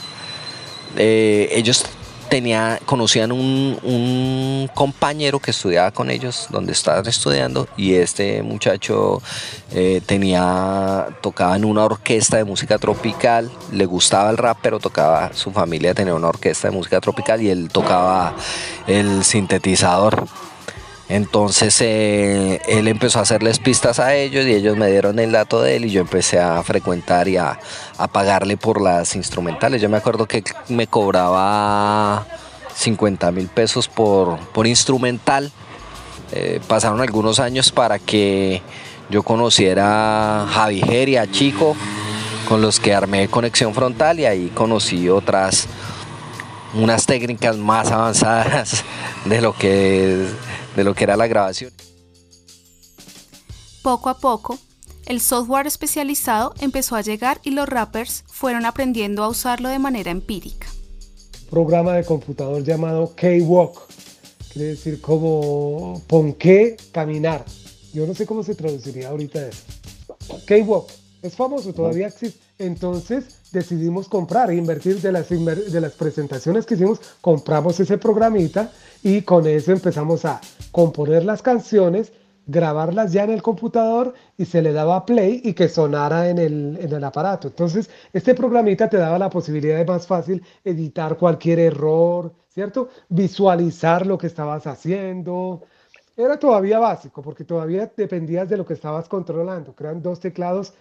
eh, 0.96 1.48
ellos 1.52 1.86
tenía, 2.28 2.78
conocían 2.84 3.32
un, 3.32 3.78
un, 3.82 4.68
compañero 4.74 5.38
que 5.38 5.52
estudiaba 5.52 5.90
con 5.90 6.10
ellos, 6.10 6.48
donde 6.50 6.72
estaban 6.72 7.06
estudiando, 7.06 7.66
y 7.78 7.94
este 7.94 8.42
muchacho 8.42 9.22
eh, 9.72 10.02
tenía, 10.04 11.08
tocaba 11.22 11.56
en 11.56 11.64
una 11.64 11.84
orquesta 11.84 12.36
de 12.36 12.44
música 12.44 12.78
tropical, 12.78 13.50
le 13.72 13.86
gustaba 13.86 14.28
el 14.30 14.36
rap, 14.36 14.58
pero 14.60 14.80
tocaba, 14.80 15.32
su 15.32 15.50
familia 15.52 15.94
tenía 15.94 16.14
una 16.14 16.28
orquesta 16.28 16.68
de 16.68 16.76
música 16.76 17.00
tropical 17.00 17.40
y 17.40 17.48
él 17.48 17.70
tocaba 17.70 18.34
el 18.86 19.24
sintetizador. 19.24 20.26
Entonces 21.08 21.80
eh, 21.82 22.60
él 22.66 22.88
empezó 22.88 23.20
a 23.20 23.22
hacerles 23.22 23.60
pistas 23.60 24.00
a 24.00 24.14
ellos 24.14 24.44
y 24.44 24.52
ellos 24.52 24.76
me 24.76 24.90
dieron 24.90 25.20
el 25.20 25.30
dato 25.30 25.62
de 25.62 25.76
él 25.76 25.84
y 25.84 25.90
yo 25.90 26.00
empecé 26.00 26.40
a 26.40 26.60
frecuentar 26.64 27.28
y 27.28 27.36
a, 27.36 27.58
pagarle 28.12 28.56
por 28.56 28.80
las 28.80 29.14
instrumentales. 29.14 29.80
Yo 29.80 29.88
me 29.88 29.98
acuerdo 29.98 30.26
que 30.26 30.42
me 30.68 30.88
cobraba 30.88 32.26
50 32.74 33.30
mil 33.30 33.46
pesos 33.46 33.86
por, 33.86 34.38
instrumental. 34.66 35.52
Eh, 36.32 36.60
pasaron 36.66 37.00
algunos 37.00 37.38
años 37.38 37.70
para 37.70 38.00
que 38.00 38.60
yo 39.08 39.22
conociera 39.22 40.42
a 40.42 40.46
Javi 40.48 40.82
y 41.06 41.16
a 41.16 41.30
Chico, 41.30 41.76
con 42.48 42.60
los 42.60 42.80
que 42.80 42.92
armé 42.92 43.28
conexión 43.28 43.74
frontal 43.74 44.18
y 44.18 44.26
ahí 44.26 44.48
conocí 44.52 45.08
otras, 45.08 45.68
unas 46.74 47.06
técnicas 47.06 47.56
más 47.56 47.92
avanzadas 47.92 48.84
de 49.24 49.40
lo 49.40 49.52
que 49.52 50.26
de 50.76 50.84
lo 50.84 50.94
que 50.94 51.04
era 51.04 51.16
la 51.16 51.26
grabación. 51.26 51.72
Poco 53.82 54.10
a 54.10 54.18
poco, 54.18 54.58
el 55.06 55.20
software 55.20 55.66
especializado 55.66 56.54
empezó 56.60 56.96
a 56.96 57.00
llegar 57.00 57.40
y 57.42 57.50
los 57.50 57.68
rappers 57.68 58.24
fueron 58.26 58.66
aprendiendo 58.66 59.24
a 59.24 59.28
usarlo 59.28 59.68
de 59.68 59.78
manera 59.78 60.10
empírica. 60.10 60.68
Programa 61.50 61.94
de 61.94 62.04
computador 62.04 62.62
llamado 62.62 63.14
K-Walk, 63.14 63.88
quiere 64.52 64.70
decir 64.70 65.00
como 65.00 66.02
ponqué 66.06 66.76
caminar. 66.92 67.44
Yo 67.92 68.06
no 68.06 68.14
sé 68.14 68.26
cómo 68.26 68.42
se 68.42 68.54
traduciría 68.54 69.08
ahorita 69.08 69.48
eso. 69.48 69.62
K-Walk. 70.46 70.90
Es 71.22 71.34
famoso, 71.34 71.72
todavía 71.72 72.08
existe. 72.08 72.45
Entonces 72.58 73.40
decidimos 73.52 74.08
comprar 74.08 74.50
e 74.50 74.56
invertir 74.56 75.00
de 75.00 75.12
las, 75.12 75.28
de 75.28 75.80
las 75.80 75.92
presentaciones 75.92 76.64
que 76.64 76.74
hicimos, 76.74 77.00
compramos 77.20 77.78
ese 77.80 77.98
programita 77.98 78.70
y 79.02 79.22
con 79.22 79.46
eso 79.46 79.72
empezamos 79.72 80.24
a 80.24 80.40
componer 80.72 81.24
las 81.24 81.42
canciones, 81.42 82.12
grabarlas 82.46 83.12
ya 83.12 83.24
en 83.24 83.30
el 83.30 83.42
computador 83.42 84.14
y 84.38 84.46
se 84.46 84.62
le 84.62 84.72
daba 84.72 85.04
play 85.04 85.42
y 85.44 85.52
que 85.52 85.68
sonara 85.68 86.30
en 86.30 86.38
el, 86.38 86.78
en 86.80 86.92
el 86.92 87.04
aparato. 87.04 87.48
Entonces, 87.48 87.90
este 88.12 88.34
programita 88.34 88.88
te 88.88 88.96
daba 88.96 89.18
la 89.18 89.28
posibilidad 89.28 89.76
de 89.76 89.84
más 89.84 90.06
fácil 90.06 90.42
editar 90.64 91.18
cualquier 91.18 91.58
error, 91.58 92.32
¿cierto? 92.48 92.88
Visualizar 93.10 94.06
lo 94.06 94.16
que 94.16 94.28
estabas 94.28 94.66
haciendo. 94.66 95.62
Era 96.16 96.38
todavía 96.38 96.78
básico 96.78 97.20
porque 97.20 97.44
todavía 97.44 97.92
dependías 97.94 98.48
de 98.48 98.56
lo 98.56 98.64
que 98.64 98.72
estabas 98.74 99.08
controlando. 99.08 99.74
Crean 99.74 100.00
dos 100.00 100.20
teclados 100.20 100.72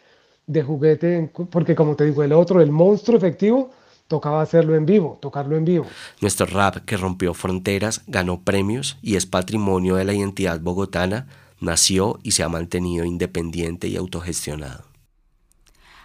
de 0.48 0.64
juguete, 0.64 1.32
porque 1.50 1.76
como 1.76 1.96
te 1.96 2.06
digo, 2.06 2.24
el 2.24 2.34
otro, 2.34 2.62
el 2.62 2.72
monstruo 2.72 3.18
efectivo, 3.18 3.72
tocaba 4.08 4.42
hacerlo 4.42 4.76
en 4.76 4.86
vivo, 4.86 5.18
tocarlo 5.22 5.56
en 5.56 5.66
vivo. 5.66 5.86
Nuestro 6.22 6.46
rap 6.46 6.78
que 6.86 6.98
rompió 6.98 7.34
fronteras, 7.34 8.04
ganó 8.08 8.42
premios 8.42 8.98
y 9.02 9.16
es 9.16 9.26
patrimonio 9.26 9.96
de 9.96 10.06
la 10.06 10.14
identidad 10.14 10.60
bogotana, 10.60 11.28
nació 11.60 12.20
y 12.24 12.32
se 12.32 12.44
ha 12.44 12.50
mantenido 12.50 13.06
independiente 13.06 13.88
y 13.88 13.98
autogestionado. 13.98 14.84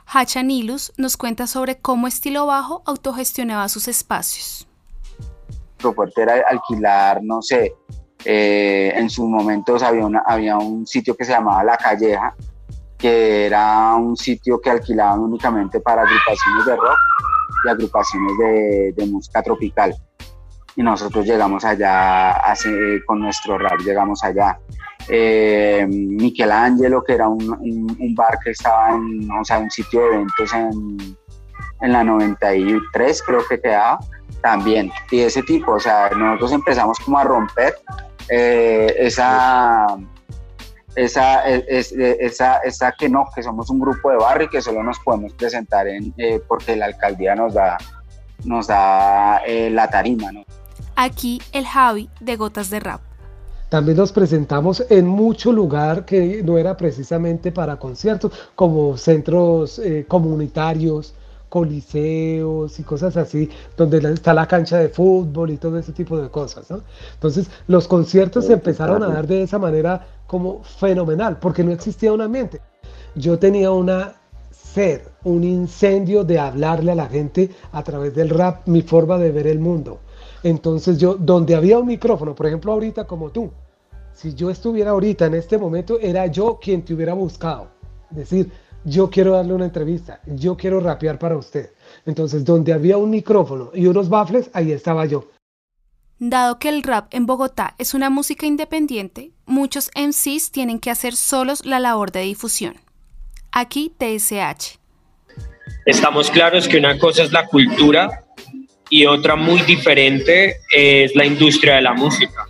Hachanilus 0.07 0.93
nos 0.97 1.17
cuenta 1.17 1.47
sobre 1.47 1.79
cómo 1.79 2.09
Estilo 2.09 2.47
Bajo 2.47 2.83
autogestionaba 2.85 3.69
sus 3.69 3.87
espacios. 3.87 4.67
Lo 5.83 5.95
fuerte 5.95 6.23
era 6.23 6.43
alquilar, 6.49 7.23
no 7.23 7.41
sé, 7.41 7.75
eh, 8.25 8.93
en 8.95 9.09
sus 9.09 9.27
momentos 9.27 9.83
había, 9.83 10.05
una, 10.05 10.23
había 10.27 10.59
un 10.59 10.87
sitio 10.87 11.17
que 11.17 11.25
se 11.25 11.33
llamaba 11.33 11.65
La 11.65 11.77
Calleja, 11.77 12.35
que 13.01 13.47
era 13.47 13.95
un 13.95 14.17
sitio 14.17 14.61
que 14.61 14.71
alquilaban 14.71 15.21
únicamente 15.21 15.81
para 15.81 16.03
agrupaciones 16.03 16.67
de 16.67 16.77
rock 16.77 16.99
y 17.65 17.69
agrupaciones 17.69 18.33
de, 18.97 19.07
música 19.07 19.43
tropical. 19.43 19.95
Y 20.77 20.83
nosotros 20.83 21.27
llegamos 21.27 21.65
allá 21.65 22.31
hace, 22.31 23.03
con 23.07 23.21
nuestro 23.21 23.59
rap, 23.59 23.81
llegamos 23.81 24.23
allá. 24.23 24.59
Eh, 25.09 25.87
Michelangelo, 25.89 27.03
que 27.03 27.15
era 27.15 27.29
un, 27.29 28.15
bar 28.15 28.39
que 28.45 28.51
estaba 28.51 28.91
en, 28.91 29.29
o 29.31 29.45
sea, 29.45 29.59
un 29.59 29.71
sitio 29.71 30.01
de 30.01 30.07
eventos 30.15 30.53
en, 30.53 31.17
en 31.81 31.93
la 31.93 32.05
93, 32.05 33.23
creo 33.23 33.41
que 33.49 33.61
quedaba, 33.61 33.99
también. 34.43 34.93
Y 35.11 35.21
ese 35.21 35.43
tipo, 35.43 35.73
o 35.73 35.81
sea, 35.81 36.11
nosotros 36.11 36.53
empezamos 36.53 36.99
como 37.01 37.19
a 37.19 37.25
romper 37.25 37.75
eh, 38.29 38.95
esa 38.99 39.87
esa, 40.95 41.47
esa, 41.47 42.59
esa 42.59 42.93
que 42.93 43.09
no, 43.09 43.27
que 43.35 43.43
somos 43.43 43.71
un 43.71 43.81
grupo 43.81 44.11
de 44.11 44.17
barrio 44.17 44.47
y 44.47 44.51
que 44.51 44.61
solo 44.61 44.83
nos 44.83 44.99
podemos 44.99 45.33
presentar 45.35 45.87
en, 45.87 46.13
eh, 46.17 46.41
porque 46.47 46.77
la 46.77 46.87
alcaldía 46.87 47.35
nos 47.35 47.55
da, 47.55 47.79
nos 48.45 48.67
da 48.67 49.39
eh, 49.47 49.71
la 49.71 49.89
tarima. 49.89 50.33
¿no? 50.33 50.45
Aquí 50.97 51.41
el 51.53 51.67
Javi 51.67 52.09
de 52.21 52.37
Gotas 52.37 52.71
de 52.71 52.81
Rap. 52.81 53.01
También 53.69 53.97
nos 53.97 54.11
presentamos 54.11 54.85
en 54.91 55.07
mucho 55.07 55.53
lugar 55.53 56.05
que 56.05 56.43
no 56.43 56.59
era 56.59 56.77
precisamente 56.77 57.53
para 57.53 57.77
conciertos, 57.77 58.51
como 58.57 58.97
centros 58.97 59.79
eh, 59.79 60.05
comunitarios, 60.09 61.15
coliseos 61.51 62.79
y 62.79 62.83
cosas 62.83 63.19
así, 63.19 63.51
donde 63.77 63.99
está 64.13 64.33
la 64.33 64.47
cancha 64.47 64.79
de 64.79 64.89
fútbol 64.89 65.51
y 65.51 65.59
todo 65.59 65.79
ese 65.79 65.93
tipo 65.93 66.17
de 66.19 66.31
cosas. 66.31 66.71
¿no? 66.71 66.81
Entonces, 67.13 67.51
los 67.67 67.87
conciertos 67.87 68.47
se 68.47 68.55
empezaron 68.55 69.03
a 69.03 69.09
dar 69.09 69.27
de 69.27 69.43
esa 69.43 69.59
manera 69.59 70.07
como 70.27 70.63
fenomenal, 70.63 71.39
porque 71.39 71.63
no 71.63 71.73
existía 71.73 72.13
un 72.13 72.23
ambiente. 72.23 72.61
Yo 73.17 73.39
tenía 73.39 73.73
una 73.73 74.15
sed, 74.51 75.03
un 75.25 75.43
incendio 75.43 76.23
de 76.23 76.39
hablarle 76.39 76.93
a 76.93 76.95
la 76.95 77.07
gente 77.07 77.51
a 77.73 77.83
través 77.83 78.15
del 78.15 78.31
rap, 78.31 78.67
mi 78.67 78.83
forma 78.83 79.19
de 79.19 79.33
ver 79.33 79.49
el 79.49 79.59
mundo. 79.59 79.99
Entonces 80.45 80.99
yo, 80.99 81.17
donde 81.17 81.57
había 81.57 81.79
un 81.79 81.89
micrófono, 81.89 82.35
por 82.35 82.47
ejemplo 82.47 82.73
ahorita 82.73 83.07
como 83.07 83.31
tú, 83.31 83.51
si 84.13 84.35
yo 84.35 84.51
estuviera 84.51 84.93
ahorita 84.93 85.27
en 85.27 85.35
este 85.35 85.59
momento, 85.59 85.99
era 86.01 86.27
yo 86.29 86.61
quien 86.63 86.83
te 86.83 86.95
hubiera 86.95 87.15
buscado. 87.15 87.69
Es 88.13 88.17
decir, 88.19 88.53
yo 88.85 89.11
quiero 89.11 89.33
darle 89.33 89.55
una 89.55 89.67
entrevista, 89.67 90.21
yo 90.27 90.57
quiero 90.57 90.81
rapear 90.81 91.19
para 91.19 91.37
usted. 91.37 91.71
Entonces, 92.07 92.45
donde 92.45 92.73
había 92.73 92.97
un 92.97 93.11
micrófono 93.11 93.71
y 93.75 93.87
unos 93.87 94.09
baffles, 94.09 94.51
ahí 94.53 94.73
estaba 94.73 95.07
yo. 95.07 95.29
Dado 96.19 96.59
que 96.59 96.69
el 96.69 96.83
rap 96.83 97.07
en 97.13 97.27
Bogotá 97.27 97.75
es 97.79 97.95
una 97.95 98.11
música 98.11 98.47
independiente, 98.47 99.33
muchos 99.47 99.91
MCs 99.97 100.51
tienen 100.51 100.79
que 100.79 100.91
hacer 100.91 101.17
solos 101.17 101.65
la 101.65 101.81
labor 101.81 102.13
de 102.13 102.21
difusión. 102.21 102.75
Aquí 103.53 103.93
TSH. 103.99 104.79
Estamos 105.87 106.31
claros 106.31 106.69
que 106.69 106.77
una 106.77 106.99
cosa 106.99 107.23
es 107.23 107.33
la 107.33 107.47
cultura 107.47 108.25
y 108.91 109.07
otra 109.07 109.35
muy 109.35 109.63
diferente 109.63 110.57
es 110.71 111.15
la 111.17 111.25
industria 111.25 111.77
de 111.77 111.83
la 111.83 111.95
música. 111.95 112.45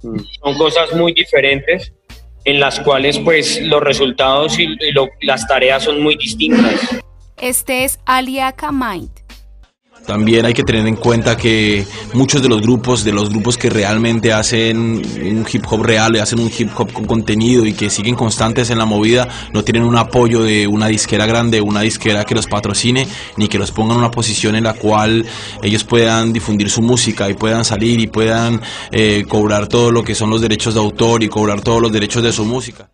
Son 0.00 0.56
cosas 0.56 0.94
muy 0.94 1.12
diferentes 1.12 1.92
en 2.44 2.60
las 2.60 2.80
cuales 2.80 3.18
pues 3.18 3.60
los 3.62 3.80
resultados 3.80 4.58
y, 4.58 4.76
las 5.20 5.46
tareas 5.46 5.84
son 5.84 6.02
muy 6.02 6.16
distintas. 6.16 6.80
Este 7.36 7.84
es 7.84 7.98
Aliaka 8.04 8.72
Mind, 8.72 9.10
también 10.06 10.44
hay 10.44 10.54
que 10.54 10.64
tener 10.64 10.86
en 10.86 10.96
cuenta 10.96 11.36
que 11.36 11.86
muchos 12.12 12.42
de 12.42 12.48
los 12.48 12.60
grupos, 12.60 13.04
de 13.04 13.12
los 13.12 13.28
grupos 13.30 13.56
que 13.56 13.70
realmente 13.70 14.32
hacen 14.32 14.78
un 14.78 15.46
hip 15.50 15.64
hop 15.70 15.82
real, 15.82 16.16
hacen 16.16 16.40
un 16.40 16.50
hip 16.56 16.70
hop 16.76 16.92
con 16.92 17.04
contenido 17.04 17.64
y 17.64 17.72
que 17.72 17.88
siguen 17.88 18.14
constantes 18.14 18.70
en 18.70 18.78
la 18.78 18.84
movida, 18.84 19.28
no 19.52 19.62
tienen 19.62 19.84
un 19.84 19.96
apoyo 19.96 20.42
de 20.42 20.66
una 20.66 20.88
disquera 20.88 21.26
grande, 21.26 21.60
una 21.60 21.82
disquera 21.82 22.24
que 22.24 22.34
los 22.34 22.46
patrocine, 22.46 23.06
ni 23.36 23.48
que 23.48 23.58
los 23.58 23.70
ponga 23.70 23.94
en 23.94 24.00
una 24.00 24.10
posición 24.10 24.56
en 24.56 24.64
la 24.64 24.74
cual 24.74 25.24
ellos 25.62 25.84
puedan 25.84 26.32
difundir 26.32 26.68
su 26.68 26.82
música 26.82 27.30
y 27.30 27.34
puedan 27.34 27.64
salir 27.64 28.00
y 28.00 28.08
puedan 28.08 28.60
eh, 28.90 29.24
cobrar 29.28 29.68
todo 29.68 29.90
lo 29.92 30.02
que 30.02 30.14
son 30.14 30.30
los 30.30 30.40
derechos 30.40 30.74
de 30.74 30.80
autor 30.80 31.22
y 31.22 31.28
cobrar 31.28 31.60
todos 31.60 31.80
los 31.80 31.92
derechos 31.92 32.22
de 32.22 32.32
su 32.32 32.44
música. 32.44 32.90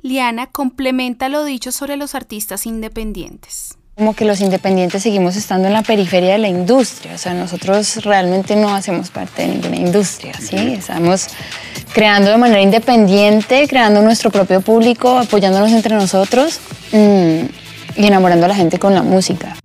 Liana 0.00 0.46
complementa 0.46 1.28
lo 1.28 1.44
dicho 1.44 1.72
sobre 1.72 1.96
los 1.96 2.14
artistas 2.14 2.66
independientes 2.66 3.78
como 3.98 4.14
que 4.14 4.24
los 4.24 4.40
independientes 4.40 5.02
seguimos 5.02 5.34
estando 5.34 5.66
en 5.66 5.74
la 5.74 5.82
periferia 5.82 6.30
de 6.30 6.38
la 6.38 6.46
industria, 6.46 7.14
o 7.16 7.18
sea, 7.18 7.34
nosotros 7.34 8.04
realmente 8.04 8.54
no 8.54 8.72
hacemos 8.72 9.10
parte 9.10 9.42
de 9.42 9.48
ninguna 9.48 9.74
industria, 9.74 10.34
¿sí? 10.38 10.56
Estamos 10.56 11.26
creando 11.92 12.30
de 12.30 12.36
manera 12.36 12.62
independiente, 12.62 13.66
creando 13.66 14.00
nuestro 14.00 14.30
propio 14.30 14.60
público, 14.60 15.18
apoyándonos 15.18 15.72
entre 15.72 15.96
nosotros 15.96 16.60
mm, 16.92 17.40
y 17.96 18.06
enamorando 18.06 18.44
a 18.46 18.50
la 18.50 18.54
gente 18.54 18.78
con 18.78 18.94
la 18.94 19.02
música. 19.02 19.56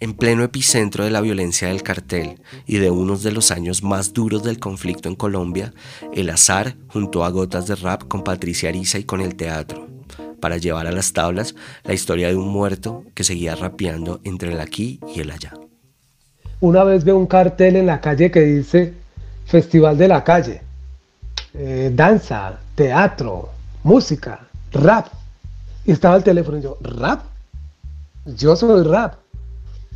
En 0.00 0.12
pleno 0.12 0.44
epicentro 0.44 1.02
de 1.02 1.10
la 1.10 1.22
violencia 1.22 1.68
del 1.68 1.82
cartel 1.82 2.42
y 2.66 2.76
de 2.76 2.90
unos 2.90 3.22
de 3.22 3.32
los 3.32 3.50
años 3.50 3.82
más 3.82 4.12
duros 4.12 4.42
del 4.42 4.58
conflicto 4.58 5.08
en 5.08 5.14
Colombia, 5.14 5.72
el 6.12 6.28
azar 6.28 6.76
juntó 6.88 7.24
a 7.24 7.30
Gotas 7.30 7.68
de 7.68 7.76
Rap 7.76 8.06
con 8.06 8.22
Patricia 8.22 8.68
Ariza 8.68 8.98
y 8.98 9.04
con 9.04 9.22
el 9.22 9.34
teatro 9.34 9.93
para 10.44 10.58
llevar 10.58 10.86
a 10.86 10.92
las 10.92 11.14
tablas 11.14 11.54
la 11.84 11.94
historia 11.94 12.28
de 12.28 12.36
un 12.36 12.48
muerto 12.48 13.02
que 13.14 13.24
seguía 13.24 13.56
rapeando 13.56 14.20
entre 14.24 14.52
el 14.52 14.60
aquí 14.60 15.00
y 15.14 15.20
el 15.20 15.30
allá. 15.30 15.54
Una 16.60 16.84
vez 16.84 17.02
veo 17.02 17.16
un 17.16 17.26
cartel 17.26 17.76
en 17.76 17.86
la 17.86 17.98
calle 18.02 18.30
que 18.30 18.40
dice 18.42 18.92
Festival 19.46 19.96
de 19.96 20.06
la 20.06 20.22
Calle, 20.22 20.60
eh, 21.54 21.90
danza, 21.94 22.58
teatro, 22.74 23.48
música, 23.84 24.46
rap. 24.72 25.06
Y 25.86 25.92
estaba 25.92 26.16
el 26.16 26.22
teléfono 26.22 26.58
y 26.58 26.60
yo, 26.60 26.76
¿rap? 26.82 27.22
Yo 28.26 28.54
soy 28.54 28.84
rap 28.84 29.23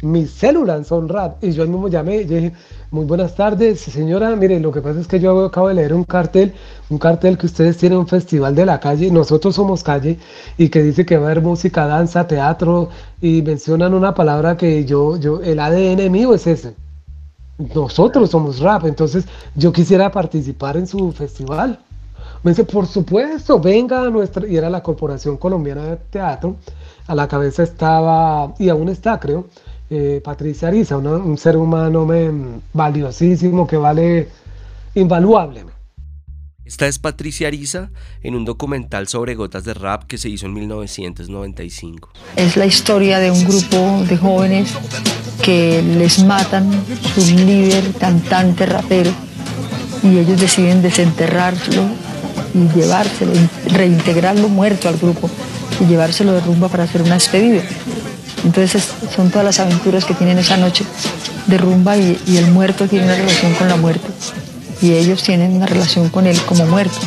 mis 0.03 0.31
células 0.31 0.87
son 0.87 1.09
rap. 1.09 1.43
Y 1.43 1.53
yo 1.53 1.67
mismo 1.67 1.89
llamé 1.89 2.17
y 2.17 2.25
dije, 2.25 2.53
muy 2.91 3.05
buenas 3.05 3.35
tardes, 3.35 3.81
señora, 3.81 4.35
mire, 4.37 4.59
lo 4.61 4.73
que 4.73 4.81
pasa 4.81 5.01
es 5.01 5.07
que 5.07 5.21
yo 5.21 5.45
acabo 5.45 5.69
de 5.69 5.75
leer 5.75 5.93
un 5.93 6.05
cartel, 6.05 6.55
un 6.89 6.99
cartel 6.99 7.37
que 7.37 7.47
ustedes 7.47 7.77
tienen 7.77 7.99
un 7.99 8.09
festival 8.09 8.55
de 8.55 8.65
la 8.65 8.81
calle, 8.81 9.11
nosotros 9.11 9.55
somos 9.55 9.83
calle, 9.83 10.19
y 10.57 10.69
que 10.69 10.83
dice 10.83 11.05
que 11.05 11.17
va 11.17 11.29
a 11.29 11.31
haber 11.31 11.43
música, 11.43 11.87
danza, 11.87 12.27
teatro, 12.27 12.89
y 13.21 13.43
mencionan 13.43 13.95
una 13.95 14.15
palabra 14.15 14.57
que 14.57 14.85
yo, 14.85 15.19
yo, 15.19 15.43
el 15.43 15.61
ADN 15.61 16.11
mío 16.11 16.35
es 16.35 16.47
ese. 16.47 16.75
Nosotros 17.75 18.31
somos 18.31 18.61
rap, 18.61 18.87
entonces 18.87 19.27
yo 19.55 19.73
quisiera 19.73 20.11
participar 20.11 20.77
en 20.77 20.87
su 20.87 21.13
festival. 21.13 21.79
Me 22.43 22.53
dice, 22.53 22.65
por 22.65 22.87
supuesto, 22.87 23.59
venga 23.61 24.03
a 24.03 24.11
nuestra, 24.11 24.47
y 24.47 24.57
era 24.57 24.71
la 24.71 24.83
Corporación 24.83 25.37
Colombiana 25.37 25.85
de 25.85 25.97
Teatro, 25.97 26.57
a 27.07 27.15
la 27.15 27.27
cabeza 27.27 27.65
estaba, 27.65 28.55
y 28.59 28.69
aún 28.69 28.89
está, 28.89 29.19
creo, 29.19 29.47
eh, 29.91 30.21
Patricia 30.23 30.69
Ariza, 30.69 30.99
un 30.99 31.39
ser 31.39 31.57
humano 31.57 32.07
valiosísimo 32.73 33.67
que 33.67 33.77
vale 33.77 34.29
invaluable. 34.95 35.65
Esta 36.69 36.87
es 36.87 36.99
Patricia 36.99 37.49
Ariza 37.49 37.91
en 38.23 38.35
un 38.35 38.45
documental 38.45 39.09
sobre 39.09 39.35
gotas 39.35 39.65
de 39.65 39.73
rap 39.73 40.05
que 40.05 40.19
se 40.19 40.29
hizo 40.29 40.45
en 40.45 40.53
1995. 40.53 42.11
Es 42.37 42.59
la 42.59 42.67
historia 42.67 43.19
de 43.21 43.31
un 43.31 43.43
grupo 43.43 44.05
de 44.07 44.19
jóvenes 44.19 44.75
que 45.43 45.81
les 45.83 46.23
matan 46.25 46.71
su 47.15 47.23
líder, 47.37 47.95
cantante, 47.95 48.67
rapero, 48.67 49.11
y 50.03 50.19
ellos 50.19 50.39
deciden 50.39 50.83
desenterrarlo 50.83 51.89
y 52.53 52.69
llevárselo, 52.79 53.33
reintegrarlo 53.71 54.51
muerto 54.51 54.91
al 54.91 54.99
grupo 54.99 55.31
y 55.81 55.87
llevárselo 55.87 56.33
de 56.33 56.41
rumba 56.41 56.69
para 56.69 56.85
hacer 56.85 57.01
una 57.01 57.15
despedida. 57.15 57.63
Entonces 58.45 58.89
son 59.15 59.31
todas 59.31 59.45
las 59.45 59.61
aventuras 59.61 60.05
que 60.05 60.15
tienen 60.15 60.39
esa 60.39 60.57
noche 60.57 60.85
de 61.47 61.59
rumba 61.59 61.97
y, 61.97 62.19
el 62.37 62.51
muerto 62.51 62.87
tiene 62.87 63.07
una 63.07 63.17
relación 63.17 63.55
con 63.55 63.69
la 63.69 63.77
muerte 63.77 64.07
y 64.81 64.93
ellos 64.93 65.23
tienen 65.23 65.53
una 65.53 65.67
relación 65.67 66.09
con 66.09 66.27
él 66.27 66.39
como 66.43 66.67
muerto. 66.67 66.99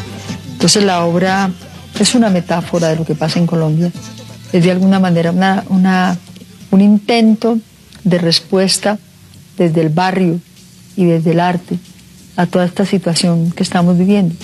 Entonces 0.54 0.84
la 0.84 1.06
obra 1.06 1.52
es 2.00 2.16
una 2.16 2.30
metáfora 2.30 2.90
de 2.90 2.98
lo 2.98 3.06
que 3.06 3.16
pasa 3.16 3.40
en 3.40 3.48
Colombia. 3.48 3.92
Es 4.52 4.64
de 4.64 4.72
alguna 4.72 5.00
manera 5.00 5.32
una, 5.32 5.64
una, 5.70 6.18
un 6.72 6.82
intento 6.82 7.58
de 8.04 8.18
respuesta 8.18 8.98
desde 9.58 9.82
el 9.82 9.90
barrio 9.90 10.40
y 10.96 11.06
desde 11.06 11.32
el 11.32 11.40
arte 11.40 11.78
a 12.36 12.46
toda 12.46 12.66
esta 12.66 12.86
situación 12.86 13.52
que 13.52 13.64
estamos 13.64 13.98
viviendo. 13.98 14.36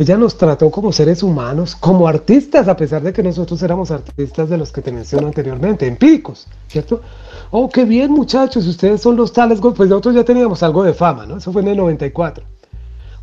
Ella 0.00 0.16
nos 0.16 0.38
trató 0.38 0.70
como 0.70 0.92
seres 0.92 1.22
humanos, 1.22 1.76
como 1.76 2.08
artistas, 2.08 2.68
a 2.68 2.74
pesar 2.74 3.02
de 3.02 3.12
que 3.12 3.22
nosotros 3.22 3.62
éramos 3.62 3.90
artistas 3.90 4.48
de 4.48 4.56
los 4.56 4.72
que 4.72 4.80
te 4.80 4.90
menciono 4.90 5.26
anteriormente, 5.26 5.86
empíricos, 5.86 6.46
¿cierto? 6.68 7.02
Oh, 7.50 7.68
qué 7.68 7.84
bien 7.84 8.10
muchachos, 8.10 8.66
ustedes 8.66 9.02
son 9.02 9.16
los 9.16 9.30
tales, 9.30 9.60
pues 9.60 9.90
nosotros 9.90 10.14
ya 10.14 10.24
teníamos 10.24 10.62
algo 10.62 10.84
de 10.84 10.94
fama, 10.94 11.26
¿no? 11.26 11.36
Eso 11.36 11.52
fue 11.52 11.60
en 11.60 11.68
el 11.68 11.76
94. 11.76 12.42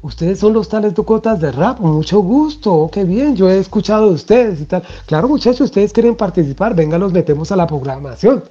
Ustedes 0.04 0.38
son 0.38 0.54
los 0.54 0.70
tales 0.70 0.94
docotas 0.94 1.42
de 1.42 1.52
rap, 1.52 1.80
mucho 1.80 2.20
gusto, 2.20 2.72
oh, 2.72 2.92
qué 2.92 3.06
bien, 3.06 3.36
yo 3.36 3.50
he 3.50 3.58
escuchado 3.58 4.10
de 4.10 4.14
ustedes 4.14 4.62
y 4.62 4.66
tal. 4.66 4.84
Claro 5.08 5.28
muchachos, 5.28 5.62
ustedes 5.62 5.92
quieren 5.92 6.16
participar, 6.16 6.76
venga, 6.76 7.00
los 7.00 7.12
metemos 7.12 7.52
a 7.52 7.56
la 7.56 7.66
programación. 7.66 8.44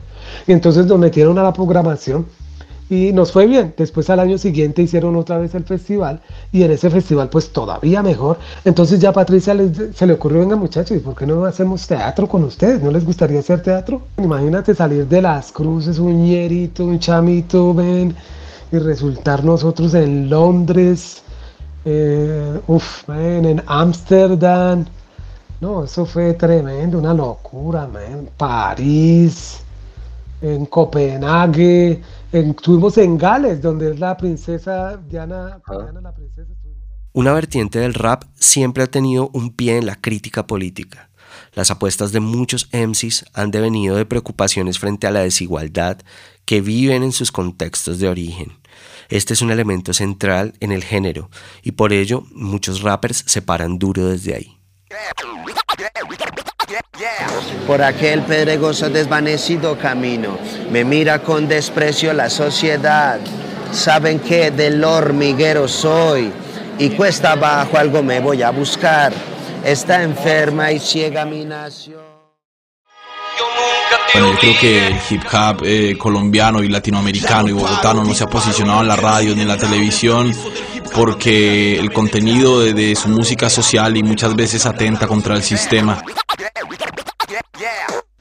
Y 0.48 0.52
entonces 0.52 0.86
nos 0.86 0.98
metieron 0.98 1.38
a 1.38 1.44
la 1.44 1.52
programación 1.52 2.26
y 2.88 3.12
nos 3.12 3.32
fue 3.32 3.46
bien. 3.46 3.74
Después 3.76 4.08
al 4.10 4.20
año 4.20 4.38
siguiente 4.38 4.82
hicieron 4.82 5.16
otra 5.16 5.38
vez 5.38 5.54
el 5.54 5.64
festival 5.64 6.20
y 6.52 6.62
en 6.62 6.70
ese 6.70 6.90
festival 6.90 7.28
pues 7.28 7.50
todavía 7.52 8.02
mejor. 8.02 8.38
Entonces 8.64 9.00
ya 9.00 9.10
a 9.10 9.12
Patricia 9.12 9.56
se 9.94 10.06
le 10.06 10.12
ocurrió, 10.12 10.40
venga 10.40 10.56
muchachos, 10.56 10.96
¿y 10.96 11.00
por 11.00 11.14
qué 11.14 11.26
no 11.26 11.44
hacemos 11.44 11.86
teatro 11.86 12.28
con 12.28 12.44
ustedes? 12.44 12.82
¿No 12.82 12.90
les 12.90 13.04
gustaría 13.04 13.40
hacer 13.40 13.62
teatro? 13.62 14.02
Imagínate 14.18 14.74
salir 14.74 15.06
de 15.06 15.22
las 15.22 15.52
cruces, 15.52 15.98
un 15.98 16.24
ñerito, 16.24 16.84
un 16.84 16.98
chamito, 16.98 17.74
ven, 17.74 18.14
y 18.70 18.78
resultar 18.78 19.44
nosotros 19.44 19.94
en 19.94 20.28
Londres, 20.28 21.22
eh, 21.84 22.60
uf, 22.66 23.08
en 23.08 23.62
Ámsterdam. 23.66 24.84
No, 25.60 25.84
eso 25.84 26.04
fue 26.04 26.34
tremendo, 26.34 26.98
una 26.98 27.14
locura, 27.14 27.86
man. 27.86 28.28
París, 28.36 29.60
en 30.40 30.66
Copenhague 30.66 32.02
estuvimos 32.32 32.98
en 32.98 33.16
Gales, 33.16 33.62
donde 33.62 33.92
es 33.92 33.98
la 33.98 34.16
princesa 34.16 34.96
Diana, 34.96 35.60
Diana 35.68 36.00
la 36.00 36.14
princesa. 36.14 36.52
Una 37.12 37.32
vertiente 37.32 37.78
del 37.78 37.94
rap 37.94 38.24
siempre 38.34 38.82
ha 38.82 38.86
tenido 38.86 39.30
un 39.32 39.54
pie 39.54 39.78
en 39.78 39.86
la 39.86 39.96
crítica 39.96 40.46
política. 40.46 41.08
Las 41.54 41.70
apuestas 41.70 42.12
de 42.12 42.20
muchos 42.20 42.68
MCs 42.72 43.24
han 43.32 43.50
devenido 43.50 43.96
de 43.96 44.04
preocupaciones 44.04 44.78
frente 44.78 45.06
a 45.06 45.10
la 45.10 45.20
desigualdad 45.20 45.98
que 46.44 46.60
viven 46.60 47.02
en 47.02 47.12
sus 47.12 47.32
contextos 47.32 47.98
de 47.98 48.08
origen. 48.08 48.58
Este 49.08 49.32
es 49.32 49.40
un 49.40 49.50
elemento 49.50 49.94
central 49.94 50.54
en 50.60 50.72
el 50.72 50.84
género 50.84 51.30
y 51.62 51.72
por 51.72 51.94
ello 51.94 52.24
muchos 52.32 52.82
rappers 52.82 53.24
se 53.26 53.40
paran 53.40 53.78
duro 53.78 54.06
desde 54.08 54.34
ahí. 54.34 54.58
Por 57.66 57.82
aquel 57.82 58.22
pedregoso 58.22 58.88
desvanecido 58.88 59.76
camino, 59.78 60.38
me 60.70 60.84
mira 60.84 61.20
con 61.20 61.46
desprecio 61.46 62.12
la 62.12 62.30
sociedad. 62.30 63.20
Saben 63.72 64.20
que 64.20 64.50
del 64.50 64.82
hormiguero 64.82 65.68
soy 65.68 66.32
y 66.78 66.90
cuesta 66.90 67.32
abajo 67.32 67.76
algo 67.76 68.02
me 68.02 68.20
voy 68.20 68.42
a 68.42 68.50
buscar. 68.50 69.12
Está 69.64 70.02
enferma 70.02 70.72
y 70.72 70.78
ciega 70.78 71.24
mi 71.24 71.44
nación. 71.44 72.00
Bueno, 74.12 74.32
yo 74.32 74.38
creo 74.38 74.54
que 74.60 74.86
el 74.86 74.94
hip 75.10 75.22
hop 75.32 75.62
eh, 75.64 75.96
colombiano 75.98 76.62
y 76.62 76.68
latinoamericano 76.68 77.48
y 77.48 77.52
bogotano 77.52 78.02
no 78.02 78.14
se 78.14 78.24
ha 78.24 78.28
posicionado 78.28 78.80
en 78.80 78.88
la 78.88 78.96
radio 78.96 79.34
ni 79.34 79.42
en 79.42 79.48
la 79.48 79.58
televisión 79.58 80.32
porque 80.94 81.78
el 81.78 81.92
contenido 81.92 82.60
de, 82.60 82.72
de 82.72 82.96
su 82.96 83.08
música 83.08 83.50
social 83.50 83.96
y 83.96 84.02
muchas 84.02 84.34
veces 84.34 84.64
atenta 84.64 85.06
contra 85.06 85.34
el 85.34 85.42
sistema 85.42 86.02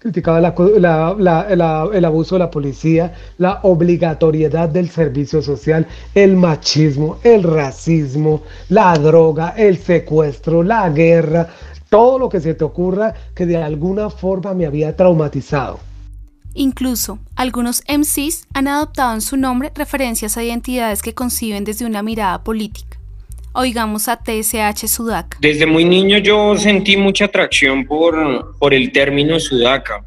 criticaba 0.05 0.37
el 0.37 2.05
abuso 2.05 2.35
de 2.35 2.39
la 2.39 2.51
policía, 2.51 3.13
la 3.39 3.59
obligatoriedad 3.63 4.69
del 4.69 4.89
servicio 4.89 5.41
social, 5.41 5.87
el 6.13 6.35
machismo, 6.35 7.17
el 7.23 7.41
racismo, 7.41 8.43
la 8.69 8.93
droga, 8.93 9.55
el 9.57 9.79
secuestro, 9.79 10.61
la 10.61 10.87
guerra, 10.91 11.47
todo 11.89 12.19
lo 12.19 12.29
que 12.29 12.39
se 12.39 12.53
te 12.53 12.63
ocurra 12.63 13.15
que 13.33 13.47
de 13.47 13.57
alguna 13.57 14.11
forma 14.11 14.53
me 14.53 14.67
había 14.67 14.95
traumatizado. 14.95 15.79
Incluso, 16.53 17.17
algunos 17.35 17.83
MCs 17.87 18.45
han 18.53 18.67
adoptado 18.67 19.15
en 19.15 19.21
su 19.21 19.37
nombre 19.37 19.71
referencias 19.73 20.37
a 20.37 20.43
identidades 20.43 21.01
que 21.01 21.15
conciben 21.15 21.63
desde 21.63 21.85
una 21.85 22.03
mirada 22.03 22.43
política. 22.43 22.94
Oigamos 23.57 24.09
a 24.09 24.17
TSH 24.21 24.85
Sudaca. 24.89 25.37
Desde 25.39 25.65
muy 25.65 25.85
niño 25.85 26.17
yo 26.17 26.57
sentí 26.57 26.97
mucha 26.97 27.25
atracción 27.25 27.85
por, 27.85 28.57
por 28.59 28.73
el 28.73 28.91
término 28.91 29.39
Sudaca. 29.39 30.05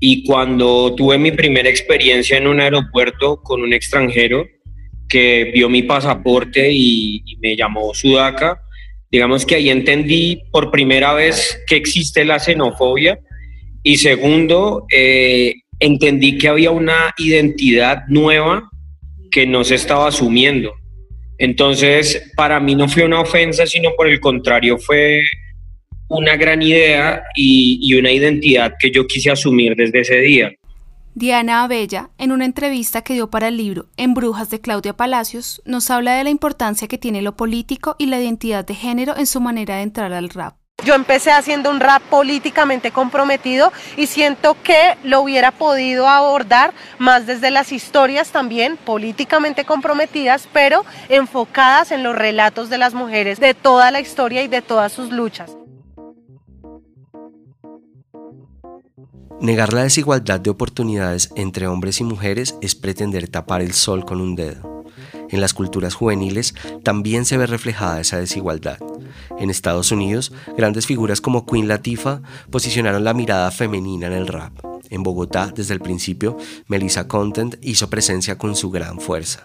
Y 0.00 0.24
cuando 0.24 0.94
tuve 0.94 1.18
mi 1.18 1.32
primera 1.32 1.68
experiencia 1.68 2.38
en 2.38 2.46
un 2.46 2.58
aeropuerto 2.60 3.42
con 3.42 3.60
un 3.60 3.74
extranjero 3.74 4.46
que 5.06 5.50
vio 5.52 5.68
mi 5.68 5.82
pasaporte 5.82 6.70
y, 6.72 7.22
me 7.40 7.56
llamó 7.56 7.92
Sudaca, 7.92 8.62
digamos 9.10 9.44
que 9.44 9.56
ahí 9.56 9.68
entendí 9.68 10.40
por 10.50 10.70
primera 10.70 11.12
vez 11.12 11.62
que 11.66 11.76
existe 11.76 12.24
la 12.24 12.38
xenofobia. 12.38 13.18
Y 13.82 13.98
segundo, 13.98 14.86
eh, 14.90 15.56
entendí 15.78 16.38
que 16.38 16.48
había 16.48 16.70
una 16.70 17.14
identidad 17.18 18.04
nueva 18.08 18.70
que 19.30 19.46
no 19.46 19.62
se 19.62 19.74
estaba 19.74 20.08
asumiendo 20.08 20.72
entonces, 21.38 22.32
para 22.36 22.60
mí 22.60 22.74
no 22.74 22.88
fue 22.88 23.04
una 23.04 23.20
ofensa, 23.20 23.66
sino 23.66 23.90
por 23.96 24.08
el 24.08 24.20
contrario, 24.20 24.78
fue 24.78 25.22
una 26.08 26.36
gran 26.36 26.62
idea 26.62 27.22
y, 27.34 27.94
una 27.94 28.12
identidad 28.12 28.74
que 28.78 28.90
yo 28.90 29.06
quise 29.06 29.30
asumir 29.30 29.74
desde 29.76 30.00
ese 30.00 30.16
día. 30.20 30.52
Diana 31.14 31.64
Abella, 31.64 32.10
en 32.18 32.30
una 32.30 32.44
entrevista 32.44 33.02
que 33.02 33.14
dio 33.14 33.30
para 33.30 33.48
el 33.48 33.56
libro 33.56 33.86
En 33.96 34.12
Brujas 34.12 34.50
de 34.50 34.60
Claudia 34.60 34.94
Palacios, 34.94 35.62
nos 35.64 35.90
habla 35.90 36.14
de 36.14 36.24
la 36.24 36.30
importancia 36.30 36.88
que 36.88 36.98
tiene 36.98 37.22
lo 37.22 37.36
político 37.36 37.96
y 37.98 38.06
la 38.06 38.20
identidad 38.20 38.66
de 38.66 38.74
género 38.74 39.16
en 39.16 39.26
su 39.26 39.40
manera 39.40 39.76
de 39.76 39.82
entrar 39.82 40.12
al 40.12 40.28
rap. 40.28 40.56
Yo 40.84 40.94
empecé 40.94 41.32
haciendo 41.32 41.70
un 41.70 41.80
rap 41.80 42.02
políticamente 42.02 42.92
comprometido 42.92 43.72
y 43.96 44.06
siento 44.06 44.56
que 44.62 44.96
lo 45.02 45.22
hubiera 45.22 45.50
podido 45.50 46.06
abordar 46.06 46.74
más 46.98 47.26
desde 47.26 47.50
las 47.50 47.72
historias 47.72 48.30
también 48.30 48.76
políticamente 48.76 49.64
comprometidas, 49.64 50.48
pero 50.52 50.84
enfocadas 51.08 51.92
en 51.92 52.02
los 52.02 52.14
relatos 52.14 52.68
de 52.68 52.78
las 52.78 52.94
mujeres, 52.94 53.40
de 53.40 53.54
toda 53.54 53.90
la 53.90 54.00
historia 54.00 54.42
y 54.42 54.48
de 54.48 54.62
todas 54.62 54.92
sus 54.92 55.10
luchas. 55.10 55.56
Negar 59.40 59.72
la 59.72 59.82
desigualdad 59.82 60.40
de 60.40 60.50
oportunidades 60.50 61.30
entre 61.36 61.66
hombres 61.66 62.00
y 62.00 62.04
mujeres 62.04 62.54
es 62.60 62.74
pretender 62.74 63.28
tapar 63.28 63.60
el 63.60 63.72
sol 63.72 64.04
con 64.04 64.20
un 64.20 64.36
dedo. 64.36 64.75
En 65.30 65.40
las 65.40 65.54
culturas 65.54 65.94
juveniles 65.94 66.54
también 66.82 67.24
se 67.24 67.36
ve 67.36 67.46
reflejada 67.46 68.00
esa 68.00 68.18
desigualdad. 68.18 68.78
En 69.38 69.50
Estados 69.50 69.92
Unidos, 69.92 70.32
grandes 70.56 70.86
figuras 70.86 71.20
como 71.20 71.46
Queen 71.46 71.68
Latifah 71.68 72.22
posicionaron 72.50 73.04
la 73.04 73.14
mirada 73.14 73.50
femenina 73.50 74.06
en 74.06 74.12
el 74.12 74.26
rap. 74.26 74.52
En 74.88 75.02
Bogotá, 75.02 75.52
desde 75.54 75.74
el 75.74 75.80
principio, 75.80 76.36
Melissa 76.68 77.08
Content 77.08 77.56
hizo 77.60 77.90
presencia 77.90 78.38
con 78.38 78.54
su 78.54 78.70
gran 78.70 79.00
fuerza. 79.00 79.44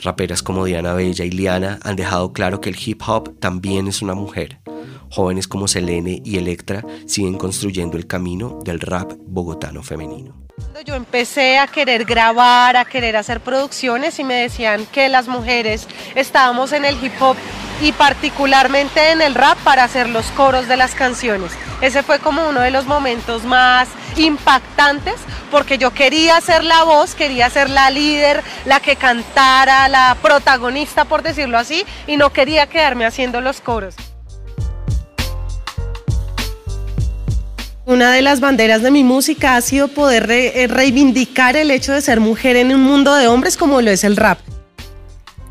Raperas 0.00 0.42
como 0.42 0.64
Diana 0.64 0.94
Bella 0.94 1.24
y 1.24 1.30
Liana 1.30 1.78
han 1.82 1.96
dejado 1.96 2.32
claro 2.32 2.60
que 2.60 2.70
el 2.70 2.76
hip 2.84 3.02
hop 3.06 3.38
también 3.38 3.86
es 3.88 4.02
una 4.02 4.14
mujer. 4.14 4.58
Jóvenes 5.10 5.46
como 5.46 5.68
Selene 5.68 6.22
y 6.24 6.38
Electra 6.38 6.84
siguen 7.06 7.36
construyendo 7.36 7.98
el 7.98 8.06
camino 8.06 8.60
del 8.64 8.80
rap 8.80 9.12
bogotano 9.26 9.82
femenino. 9.82 10.41
Yo 10.84 10.96
empecé 10.96 11.58
a 11.58 11.66
querer 11.66 12.04
grabar, 12.04 12.76
a 12.76 12.84
querer 12.84 13.16
hacer 13.16 13.40
producciones 13.40 14.18
y 14.18 14.24
me 14.24 14.34
decían 14.34 14.84
que 14.86 15.08
las 15.08 15.28
mujeres 15.28 15.86
estábamos 16.14 16.72
en 16.72 16.84
el 16.84 17.02
hip 17.02 17.12
hop 17.20 17.36
y 17.80 17.92
particularmente 17.92 19.12
en 19.12 19.22
el 19.22 19.34
rap 19.34 19.56
para 19.58 19.84
hacer 19.84 20.08
los 20.08 20.26
coros 20.32 20.68
de 20.68 20.76
las 20.76 20.94
canciones. 20.94 21.52
Ese 21.80 22.02
fue 22.02 22.18
como 22.18 22.48
uno 22.48 22.60
de 22.60 22.70
los 22.70 22.86
momentos 22.86 23.44
más 23.44 23.88
impactantes 24.16 25.16
porque 25.50 25.78
yo 25.78 25.92
quería 25.92 26.40
ser 26.40 26.64
la 26.64 26.82
voz, 26.84 27.14
quería 27.14 27.48
ser 27.48 27.70
la 27.70 27.90
líder, 27.90 28.42
la 28.64 28.80
que 28.80 28.96
cantara, 28.96 29.88
la 29.88 30.16
protagonista 30.20 31.04
por 31.04 31.22
decirlo 31.22 31.58
así 31.58 31.84
y 32.06 32.16
no 32.16 32.30
quería 32.30 32.66
quedarme 32.66 33.06
haciendo 33.06 33.40
los 33.40 33.60
coros. 33.60 33.94
Una 37.84 38.12
de 38.12 38.22
las 38.22 38.38
banderas 38.38 38.80
de 38.82 38.92
mi 38.92 39.02
música 39.02 39.56
ha 39.56 39.60
sido 39.60 39.88
poder 39.88 40.30
eh, 40.30 40.68
reivindicar 40.68 41.56
el 41.56 41.72
hecho 41.72 41.92
de 41.92 42.00
ser 42.00 42.20
mujer 42.20 42.54
en 42.54 42.72
un 42.72 42.80
mundo 42.80 43.12
de 43.12 43.26
hombres 43.26 43.56
como 43.56 43.82
lo 43.82 43.90
es 43.90 44.04
el 44.04 44.16
rap. 44.16 44.38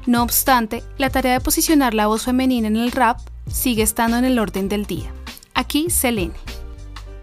No 0.06 0.24
obstante, 0.24 0.82
la 0.98 1.10
tarea 1.10 1.34
de 1.34 1.42
posicionar 1.42 1.94
la 1.94 2.08
voz 2.08 2.24
femenina 2.24 2.70
en 2.70 2.78
el 2.78 2.94
rap 2.94 3.20
sigue 3.52 3.84
estando 3.84 4.16
en 4.16 4.24
el 4.24 4.40
orden 4.40 4.70
del 4.70 4.86
día. 4.86 5.12
Aquí 5.56 5.90
Selene. 5.90 6.34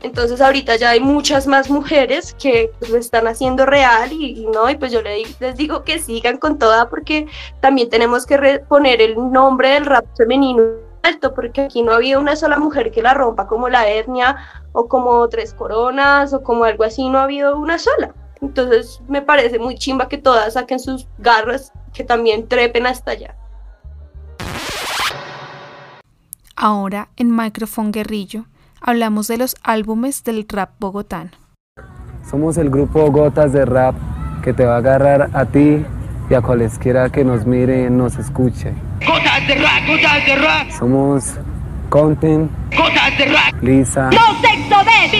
Entonces 0.02 0.42
ahorita 0.42 0.76
ya 0.76 0.90
hay 0.90 1.00
muchas 1.00 1.46
más 1.46 1.70
mujeres 1.70 2.36
que 2.38 2.70
lo 2.90 2.98
están 2.98 3.26
haciendo 3.28 3.64
real 3.64 4.12
y, 4.12 4.46
no, 4.52 4.68
y 4.68 4.76
pues 4.76 4.92
yo 4.92 5.00
les, 5.00 5.40
les 5.40 5.56
digo 5.56 5.84
que 5.84 6.00
sigan 6.00 6.36
con 6.36 6.58
toda 6.58 6.90
porque 6.90 7.26
también 7.60 7.88
tenemos 7.88 8.26
que 8.26 8.60
poner 8.68 9.00
el 9.00 9.14
nombre 9.32 9.70
del 9.70 9.86
rap 9.86 10.04
femenino 10.18 10.87
alto 11.08 11.34
porque 11.34 11.62
aquí 11.62 11.82
no 11.82 11.92
ha 11.92 11.96
habido 11.96 12.20
una 12.20 12.36
sola 12.36 12.58
mujer 12.58 12.90
que 12.90 13.02
la 13.02 13.14
rompa 13.14 13.46
como 13.46 13.68
la 13.68 13.88
etnia 13.88 14.36
o 14.72 14.88
como 14.88 15.28
Tres 15.28 15.54
Coronas 15.54 16.32
o 16.32 16.42
como 16.42 16.64
algo 16.64 16.84
así, 16.84 17.08
no 17.08 17.18
ha 17.18 17.24
habido 17.24 17.58
una 17.58 17.78
sola. 17.78 18.14
Entonces 18.40 19.00
me 19.08 19.22
parece 19.22 19.58
muy 19.58 19.74
chimba 19.74 20.08
que 20.08 20.18
todas 20.18 20.54
saquen 20.54 20.78
sus 20.78 21.08
garras 21.18 21.72
que 21.92 22.04
también 22.04 22.46
trepen 22.48 22.86
hasta 22.86 23.12
allá. 23.12 23.34
Ahora 26.54 27.08
en 27.16 27.34
Microphone 27.34 27.92
Guerrillo 27.92 28.44
hablamos 28.80 29.28
de 29.28 29.38
los 29.38 29.56
álbumes 29.62 30.24
del 30.24 30.46
rap 30.48 30.70
bogotano. 30.78 31.30
Somos 32.28 32.58
el 32.58 32.68
grupo 32.68 33.10
Gotas 33.10 33.52
de 33.52 33.64
Rap 33.64 33.94
que 34.42 34.52
te 34.52 34.64
va 34.64 34.74
a 34.74 34.78
agarrar 34.78 35.30
a 35.32 35.46
ti 35.46 35.84
y 36.30 36.34
a 36.34 36.42
cualesquiera 36.42 37.10
que 37.10 37.24
nos 37.24 37.46
mire 37.46 37.84
y 37.84 37.90
nos 37.90 38.18
escuche. 38.18 38.74
De 39.48 39.54
Rap, 39.54 39.86
Gotas 39.86 40.26
de 40.26 40.36
Rap. 40.36 40.70
Somos 40.78 41.34
Content, 41.88 42.50
Gotas 42.76 43.16
de 43.16 43.24
Rap. 43.24 43.62
Lisa 43.62 44.10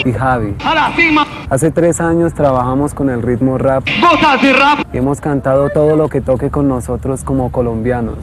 y 0.05 0.11
Javi. 0.13 0.55
Hace 1.49 1.71
tres 1.71 1.99
años 1.99 2.35
trabajamos 2.35 2.93
con 2.93 3.09
el 3.09 3.23
ritmo 3.23 3.57
rap. 3.57 3.87
Gotas 3.99 4.39
de 4.43 4.53
Rap. 4.53 4.81
Y 4.93 4.97
hemos 4.99 5.19
cantado 5.19 5.71
todo 5.71 5.95
lo 5.95 6.09
que 6.09 6.21
toque 6.21 6.51
con 6.51 6.67
nosotros 6.67 7.23
como 7.23 7.51
colombianos, 7.51 8.19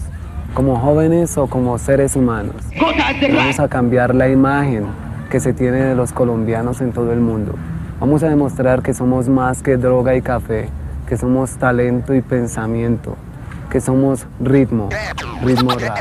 como 0.54 0.78
jóvenes 0.78 1.36
o 1.38 1.48
como 1.48 1.76
seres 1.76 2.14
humanos. 2.14 2.54
Vamos 2.80 3.58
a 3.58 3.66
cambiar 3.66 4.14
la 4.14 4.28
imagen 4.28 4.86
que 5.28 5.40
se 5.40 5.54
tiene 5.54 5.78
de 5.78 5.96
los 5.96 6.12
colombianos 6.12 6.80
en 6.82 6.92
todo 6.92 7.12
el 7.12 7.18
mundo. 7.18 7.56
Vamos 7.98 8.22
a 8.22 8.28
demostrar 8.28 8.80
que 8.80 8.94
somos 8.94 9.28
más 9.28 9.60
que 9.60 9.76
droga 9.76 10.14
y 10.14 10.22
café, 10.22 10.68
que 11.08 11.16
somos 11.16 11.56
talento 11.56 12.14
y 12.14 12.20
pensamiento, 12.20 13.16
que 13.70 13.80
somos 13.80 14.26
ritmo, 14.40 14.88
ritmo 15.42 15.70
rap. 15.78 15.98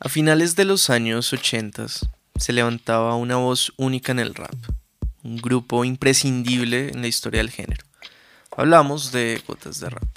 A 0.00 0.08
finales 0.08 0.56
de 0.56 0.64
los 0.64 0.90
años 0.90 1.32
80 1.32 1.86
se 2.36 2.52
levantaba 2.52 3.14
una 3.16 3.36
voz 3.36 3.72
única 3.76 4.12
en 4.12 4.18
el 4.18 4.34
rap, 4.34 4.54
un 5.22 5.36
grupo 5.36 5.84
imprescindible 5.84 6.88
en 6.88 7.02
la 7.02 7.08
historia 7.08 7.38
del 7.40 7.50
género. 7.50 7.84
Hablamos 8.56 9.12
de 9.12 9.42
Gotas 9.46 9.80
de 9.80 9.90
Rap. 9.90 10.08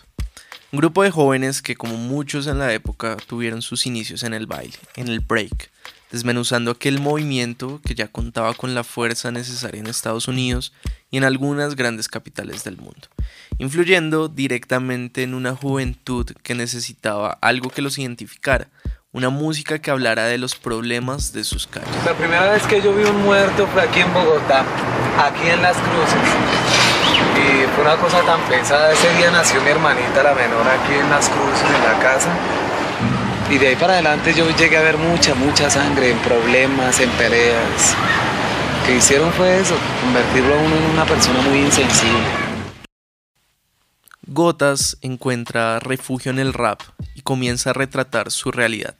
Un 0.71 0.79
grupo 0.79 1.03
de 1.03 1.11
jóvenes 1.11 1.61
que 1.61 1.75
como 1.75 1.95
muchos 1.95 2.47
en 2.47 2.59
la 2.59 2.73
época 2.73 3.15
tuvieron 3.27 3.61
sus 3.61 3.85
inicios 3.85 4.23
en 4.23 4.33
el 4.33 4.47
baile, 4.47 4.77
en 4.95 5.07
el 5.07 5.19
break, 5.21 5.71
desmenuzando 6.11 6.71
aquel 6.71 6.99
movimiento 6.99 7.79
que 7.85 7.95
ya 7.95 8.07
contaba 8.07 8.53
con 8.53 8.73
la 8.73 8.83
fuerza 8.83 9.31
necesaria 9.31 9.79
en 9.79 9.87
Estados 9.87 10.27
Unidos 10.27 10.73
y 11.11 11.17
en 11.17 11.23
algunas 11.23 11.75
grandes 11.75 12.07
capitales 12.07 12.63
del 12.63 12.77
mundo, 12.77 13.07
influyendo 13.57 14.27
directamente 14.27 15.23
en 15.23 15.33
una 15.33 15.55
juventud 15.55 16.25
que 16.43 16.55
necesitaba 16.55 17.37
algo 17.41 17.69
que 17.69 17.81
los 17.81 17.97
identificara, 17.97 18.67
una 19.11 19.29
música 19.29 19.79
que 19.79 19.91
hablara 19.91 20.25
de 20.25 20.37
los 20.37 20.55
problemas 20.55 21.31
de 21.31 21.45
sus 21.45 21.67
calles. 21.67 21.89
La 22.05 22.13
primera 22.13 22.51
vez 22.51 22.63
que 22.63 22.81
yo 22.81 22.93
vi 22.93 23.05
un 23.05 23.23
muerto 23.23 23.65
fue 23.67 23.83
aquí 23.83 24.01
en 24.01 24.13
Bogotá, 24.13 24.65
aquí 25.17 25.47
en 25.47 25.61
Las 25.61 25.77
Cruces. 25.77 26.29
Y 27.37 27.65
fue 27.73 27.85
una 27.85 27.95
cosa 27.95 28.21
tan 28.23 28.41
pesada. 28.49 28.91
Ese 28.91 29.13
día 29.15 29.31
nació 29.31 29.61
mi 29.61 29.69
hermanita, 29.69 30.21
la 30.21 30.33
menor, 30.33 30.67
aquí 30.67 30.93
en 30.99 31.09
Las 31.09 31.29
Cruces, 31.29 31.63
en 31.63 31.83
la 31.83 31.99
casa. 31.99 32.29
Y 33.49 33.57
de 33.57 33.69
ahí 33.69 33.75
para 33.75 33.93
adelante 33.93 34.33
yo 34.33 34.49
llegué 34.57 34.75
a 34.75 34.81
ver 34.81 34.97
mucha, 34.97 35.33
mucha 35.35 35.69
sangre 35.69 36.09
en 36.09 36.17
problemas, 36.19 36.99
en 36.99 37.09
peleas. 37.11 37.95
Lo 38.81 38.85
que 38.87 38.97
hicieron 38.97 39.31
fue 39.31 39.59
eso, 39.59 39.75
convertirlo 40.03 40.55
a 40.55 40.57
uno 40.57 40.75
en 40.75 40.83
una 40.91 41.05
persona 41.05 41.41
muy 41.41 41.59
insensible. 41.59 42.44
Gotas 44.35 44.97
encuentra 44.99 45.79
refugio 45.79 46.29
en 46.29 46.39
el 46.39 46.51
rap 46.51 46.81
y 47.15 47.21
comienza 47.21 47.69
a 47.69 47.73
retratar 47.73 48.31
su 48.31 48.51
realidad. 48.51 48.93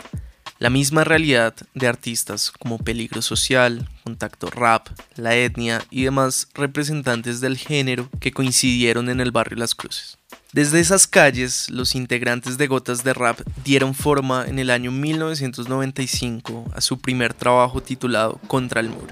La 0.60 0.70
misma 0.70 1.04
realidad 1.04 1.54
de 1.74 1.88
artistas 1.88 2.52
como 2.52 2.78
Peligro 2.78 3.22
Social, 3.22 3.90
Contacto 4.06 4.50
Rap, 4.50 4.88
La 5.18 5.36
Etnia 5.36 5.84
y 5.92 6.06
demás 6.06 6.48
representantes 6.54 7.42
del 7.42 7.58
género 7.58 8.10
que 8.22 8.32
coincidieron 8.32 9.10
en 9.10 9.20
el 9.20 9.32
barrio 9.32 9.58
Las 9.58 9.76
Cruces. 9.76 10.18
Desde 10.56 10.80
esas 10.80 11.06
calles, 11.06 11.70
los 11.70 11.96
integrantes 11.96 12.58
de 12.58 12.68
Gotas 12.68 13.04
de 13.04 13.14
Rap 13.14 13.42
dieron 13.66 13.94
forma 13.94 14.46
en 14.48 14.58
el 14.58 14.70
año 14.70 14.90
1995 14.90 16.72
a 16.74 16.80
su 16.80 16.98
primer 16.98 17.34
trabajo 17.34 17.84
titulado 17.84 18.40
Contra 18.48 18.80
el 18.80 18.88
Muro. 18.88 19.08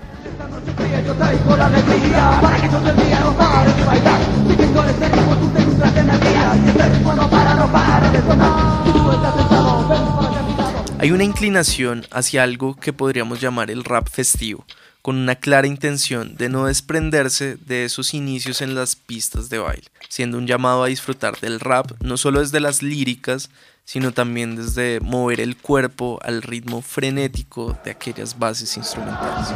Hay 11.00 11.12
una 11.12 11.26
inclinación 11.26 12.06
hacia 12.12 12.44
algo 12.44 12.78
que 12.78 12.94
podríamos 12.94 13.42
llamar 13.42 13.70
el 13.70 13.84
rap 13.84 14.08
festivo, 14.10 14.66
con 15.02 15.18
una 15.18 15.36
clara 15.36 15.68
intención 15.68 16.38
de 16.38 16.48
no 16.48 16.68
desprenderse 16.68 17.58
de 17.58 17.84
esos 17.84 18.14
inicios 18.14 18.62
en 18.62 18.76
las 18.76 18.96
pistas 18.96 19.50
de 19.50 19.58
baile, 19.58 19.88
siendo 20.14 20.38
un 20.38 20.46
llamado 20.46 20.84
a 20.84 20.88
disfrutar 20.90 21.40
del 21.40 21.60
rap 21.60 21.90
no 22.00 22.18
solo 22.18 22.42
desde 22.42 22.60
las 22.60 22.84
líricas, 22.84 23.50
sino 23.84 24.12
también 24.12 24.56
desde 24.56 25.00
mover 25.00 25.40
el 25.40 25.58
cuerpo 25.58 26.20
al 26.22 26.44
ritmo 26.44 26.84
frenético 26.84 27.76
de 27.84 27.90
aquellas 27.90 28.38
bases 28.38 28.78
instrumentales. 28.78 29.48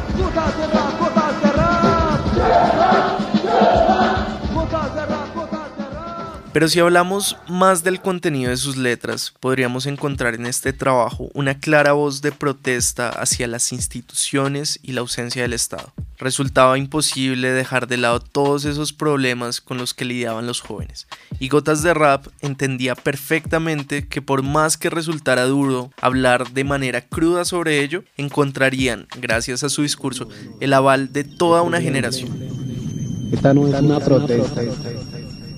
Pero 6.58 6.70
si 6.70 6.80
hablamos 6.80 7.38
más 7.48 7.84
del 7.84 8.02
contenido 8.02 8.50
de 8.50 8.58
sus 8.58 8.78
letras, 8.78 9.32
podríamos 9.39 9.86
encontrar 9.86 10.34
en 10.34 10.48
este 10.48 10.74
trabajo 10.74 11.30
una 11.36 11.60
clara 11.60 11.93
voz 11.93 12.24
de 12.24 12.32
protesta 12.32 13.10
hacia 13.10 13.46
las 13.46 13.72
instituciones 13.72 14.80
y 14.82 14.93
la 14.93 15.02
ausencia 15.02 15.43
del 15.43 15.54
Estado. 15.54 15.93
Resultaba 16.17 16.80
imposible 16.80 17.52
dejar 17.52 17.86
de 17.86 17.98
lado 17.98 18.22
todos 18.22 18.65
esos 18.65 18.91
problemas 18.91 19.62
con 19.62 19.78
los 19.78 19.93
que 19.93 20.06
lidiaban 20.06 20.48
los 20.48 20.62
jóvenes, 20.62 21.06
y 21.38 21.48
Gotas 21.48 21.84
de 21.84 21.93
Rap 21.93 22.26
entendía 22.41 22.96
perfectamente 22.96 24.08
que 24.08 24.24
por 24.24 24.41
más 24.41 24.78
que 24.78 24.89
resultara 24.89 25.46
duro 25.46 25.91
hablar 26.02 26.54
de 26.54 26.63
manera 26.63 27.02
cruda 27.02 27.46
sobre 27.46 27.84
ello, 27.84 28.04
encontrarían, 28.17 29.06
gracias 29.22 29.63
a 29.63 29.70
su 29.70 29.84
discurso, 29.84 30.28
el 30.60 30.74
aval 30.74 31.13
de 31.13 31.24
toda 31.24 31.62
una 31.62 31.82
generación. 31.82 32.36
Esta 33.32 33.54
no 33.54 33.67
es 33.67 33.80
una 33.80 34.00
protesta, 34.00 34.63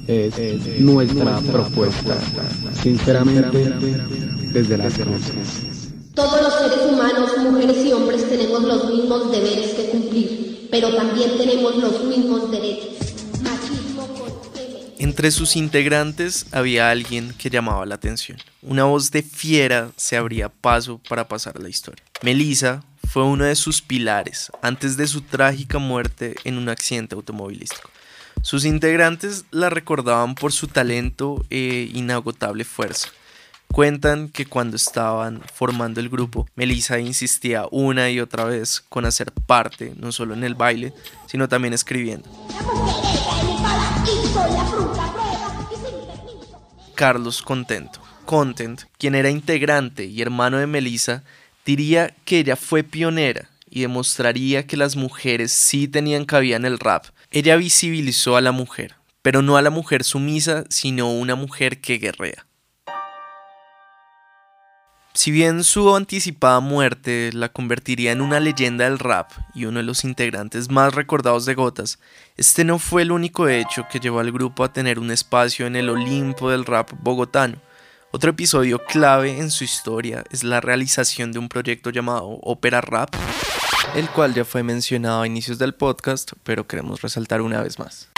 es 0.09 0.79
nuestra 0.79 1.39
propuesta, 1.39 2.17
sinceramente, 2.81 3.71
desde 4.51 4.77
las 4.77 4.95
cruces. 4.95 5.91
Todos 6.15 6.41
los 6.41 6.53
seres 6.53 6.91
humanos, 6.91 7.31
mujeres 7.37 7.85
y 7.85 7.93
hombres, 7.93 8.27
tenemos 8.27 8.63
los 8.63 8.89
mismos 8.89 9.31
deberes 9.31 9.75
que 9.75 9.89
cumplir, 9.91 10.67
pero 10.71 10.95
también 10.95 11.37
tenemos 11.37 11.75
los 11.77 12.03
mismos 12.05 12.49
derechos. 12.49 12.89
Entre 14.97 15.31
sus 15.31 15.55
integrantes 15.55 16.47
había 16.51 16.89
alguien 16.89 17.33
que 17.37 17.49
llamaba 17.49 17.85
la 17.85 17.95
atención. 17.95 18.37
Una 18.61 18.85
voz 18.85 19.11
de 19.11 19.21
fiera 19.21 19.91
se 19.95 20.17
abría 20.17 20.49
paso 20.49 20.99
para 21.07 21.27
pasar 21.27 21.57
a 21.57 21.61
la 21.61 21.69
historia. 21.69 22.03
Melissa 22.21 22.83
fue 23.07 23.23
uno 23.23 23.45
de 23.45 23.55
sus 23.55 23.81
pilares 23.81 24.51
antes 24.61 24.97
de 24.97 25.07
su 25.07 25.21
trágica 25.21 25.77
muerte 25.77 26.35
en 26.43 26.57
un 26.57 26.67
accidente 26.67 27.15
automovilístico. 27.15 27.89
Sus 28.41 28.65
integrantes 28.65 29.45
la 29.51 29.69
recordaban 29.69 30.33
por 30.33 30.51
su 30.53 30.67
talento 30.67 31.45
e 31.49 31.89
inagotable 31.93 32.63
fuerza. 32.63 33.09
Cuentan 33.71 34.29
que 34.29 34.45
cuando 34.45 34.77
estaban 34.77 35.41
formando 35.53 35.99
el 35.99 36.09
grupo, 36.09 36.47
Melissa 36.55 36.99
insistía 36.99 37.65
una 37.69 38.09
y 38.09 38.19
otra 38.19 38.45
vez 38.45 38.83
con 38.89 39.05
hacer 39.05 39.31
parte, 39.31 39.93
no 39.95 40.11
solo 40.11 40.33
en 40.33 40.43
el 40.43 40.55
baile, 40.55 40.93
sino 41.27 41.47
también 41.47 41.73
escribiendo. 41.73 42.27
Carlos 46.95 47.41
Contento, 47.41 48.01
Content, 48.25 48.81
quien 48.97 49.15
era 49.15 49.29
integrante 49.29 50.05
y 50.05 50.21
hermano 50.21 50.57
de 50.57 50.67
Melissa, 50.67 51.23
diría 51.65 52.15
que 52.25 52.39
ella 52.39 52.55
fue 52.55 52.83
pionera 52.83 53.49
y 53.69 53.81
demostraría 53.81 54.65
que 54.67 54.77
las 54.77 54.95
mujeres 54.95 55.51
sí 55.51 55.87
tenían 55.87 56.25
cabida 56.25 56.55
en 56.55 56.65
el 56.65 56.79
rap. 56.79 57.05
Ella 57.31 57.55
visibilizó 57.55 58.35
a 58.35 58.41
la 58.41 58.51
mujer, 58.51 58.95
pero 59.21 59.41
no 59.41 59.57
a 59.57 59.61
la 59.61 59.69
mujer 59.69 60.03
sumisa, 60.03 60.63
sino 60.69 61.11
una 61.11 61.35
mujer 61.35 61.81
que 61.81 61.97
guerrea. 61.97 62.45
Si 65.13 65.31
bien 65.31 65.63
su 65.63 65.95
anticipada 65.95 66.59
muerte 66.59 67.31
la 67.33 67.49
convertiría 67.49 68.11
en 68.11 68.21
una 68.21 68.39
leyenda 68.39 68.85
del 68.85 68.99
rap 68.99 69.31
y 69.53 69.65
uno 69.65 69.79
de 69.79 69.83
los 69.83 70.05
integrantes 70.05 70.69
más 70.69 70.93
recordados 70.93 71.45
de 71.45 71.55
Gotas, 71.55 71.99
este 72.37 72.63
no 72.63 72.79
fue 72.79 73.01
el 73.01 73.11
único 73.11 73.49
hecho 73.49 73.85
que 73.91 73.99
llevó 73.99 74.19
al 74.19 74.31
grupo 74.31 74.63
a 74.63 74.71
tener 74.71 74.97
un 74.97 75.11
espacio 75.11 75.65
en 75.65 75.75
el 75.75 75.89
Olimpo 75.89 76.51
del 76.51 76.63
rap 76.63 76.91
bogotano. 77.01 77.57
Otro 78.11 78.31
episodio 78.31 78.83
clave 78.83 79.37
en 79.37 79.51
su 79.51 79.63
historia 79.63 80.23
es 80.31 80.43
la 80.43 80.61
realización 80.61 81.31
de 81.31 81.37
un 81.37 81.47
proyecto 81.47 81.91
llamado 81.91 82.39
Ópera 82.41 82.81
Rap, 82.81 83.13
el 83.95 84.09
cual 84.09 84.33
ya 84.33 84.45
fue 84.45 84.63
mencionado 84.63 85.21
a 85.21 85.27
inicios 85.27 85.59
del 85.59 85.75
podcast, 85.75 86.31
pero 86.43 86.65
queremos 86.65 87.03
resaltar 87.03 87.41
una 87.41 87.61
vez 87.61 87.77
más. 87.77 88.09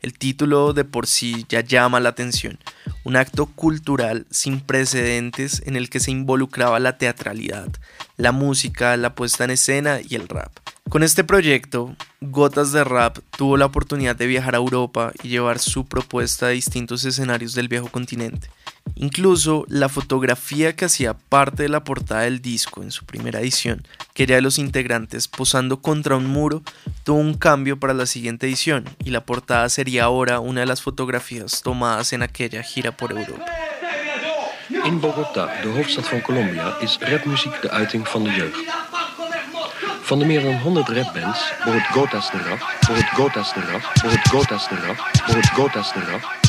El 0.00 0.18
título 0.18 0.72
de 0.72 0.84
por 0.84 1.06
sí 1.06 1.46
ya 1.48 1.60
llama 1.60 2.00
la 2.00 2.08
atención, 2.08 2.58
un 3.04 3.14
acto 3.14 3.46
cultural 3.46 4.26
sin 4.28 4.60
precedentes 4.60 5.62
en 5.66 5.76
el 5.76 5.88
que 5.88 6.00
se 6.00 6.10
involucraba 6.10 6.80
la 6.80 6.98
teatralidad, 6.98 7.68
la 8.16 8.32
música, 8.32 8.96
la 8.96 9.14
puesta 9.14 9.44
en 9.44 9.50
escena 9.50 10.00
y 10.00 10.16
el 10.16 10.26
rap. 10.26 10.50
Con 10.88 11.04
este 11.04 11.22
proyecto, 11.22 11.94
Gotas 12.20 12.72
de 12.72 12.82
Rap 12.82 13.18
tuvo 13.36 13.56
la 13.56 13.66
oportunidad 13.66 14.16
de 14.16 14.26
viajar 14.26 14.56
a 14.56 14.58
Europa 14.58 15.12
y 15.22 15.28
llevar 15.28 15.60
su 15.60 15.86
propuesta 15.86 16.46
a 16.46 16.50
distintos 16.50 17.04
escenarios 17.04 17.54
del 17.54 17.68
viejo 17.68 17.88
continente. 17.88 18.50
Incluso 18.94 19.64
la 19.68 19.88
fotografía 19.88 20.76
que 20.76 20.84
hacía 20.84 21.14
parte 21.14 21.64
de 21.64 21.68
la 21.68 21.82
portada 21.82 22.22
del 22.22 22.40
disco 22.40 22.82
en 22.82 22.90
su 22.90 23.04
primera 23.04 23.40
edición, 23.40 23.86
que 24.14 24.24
era 24.24 24.36
de 24.36 24.42
los 24.42 24.58
integrantes 24.58 25.28
posando 25.28 25.80
contra 25.80 26.16
un 26.16 26.26
muro, 26.26 26.62
tuvo 27.04 27.18
un 27.18 27.34
cambio 27.34 27.80
para 27.80 27.94
la 27.94 28.06
siguiente 28.06 28.46
edición 28.46 28.84
y 29.04 29.10
la 29.10 29.24
portada 29.24 29.68
sería 29.68 30.04
ahora 30.04 30.40
una 30.40 30.60
de 30.60 30.66
las 30.66 30.82
fotografías 30.82 31.62
tomadas 31.62 32.12
en 32.12 32.22
aquella 32.22 32.62
gira 32.62 32.96
por 32.96 33.12
Europa. 33.12 33.44
In 34.84 35.00
Bogotá, 35.00 35.46
de 35.62 35.68
hoofdstad 35.68 36.04
van 36.10 36.20
Colombia, 36.22 36.76
is 36.80 36.98
rapmuziek 37.00 37.60
de 37.62 37.68
uiting 37.70 38.06
van 38.08 38.24
de 38.24 38.30
jeugd. 38.30 38.56
Van 40.04 40.18
de 40.18 40.24
meer 40.24 40.42
dan 40.42 40.60
100 40.60 40.88
rapbands 40.88 41.52
behoort 41.64 41.86
Gotas 41.86 42.30
de 42.30 42.38
Rap, 42.38 42.60
behoort 42.86 43.10
Gotas 43.16 43.52
de 43.54 43.60
Rap, 43.60 43.82
behoort 44.02 44.28
Gotas 44.28 44.68
de 44.68 44.74
Rap, 44.74 44.98
behoort 45.26 45.50
Gotas 45.54 45.92
de 45.92 46.00
Rap. 46.00 46.41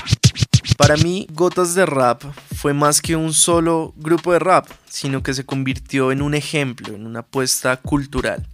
Para 0.84 0.98
mí, 0.98 1.28
Gotas 1.32 1.76
de 1.76 1.86
Rap 1.86 2.24
fue 2.58 2.74
más 2.74 3.02
que 3.02 3.16
un 3.16 3.32
solo 3.34 3.94
grupo 3.96 4.34
de 4.34 4.40
rap, 4.40 4.68
sino 4.90 5.24
que 5.24 5.34
se 5.34 5.46
convirtió 5.46 6.12
en 6.12 6.22
un 6.22 6.34
ejemplo, 6.34 6.94
en 6.94 7.06
una 7.06 7.20
apuesta 7.20 7.78
cultural. 7.78 8.46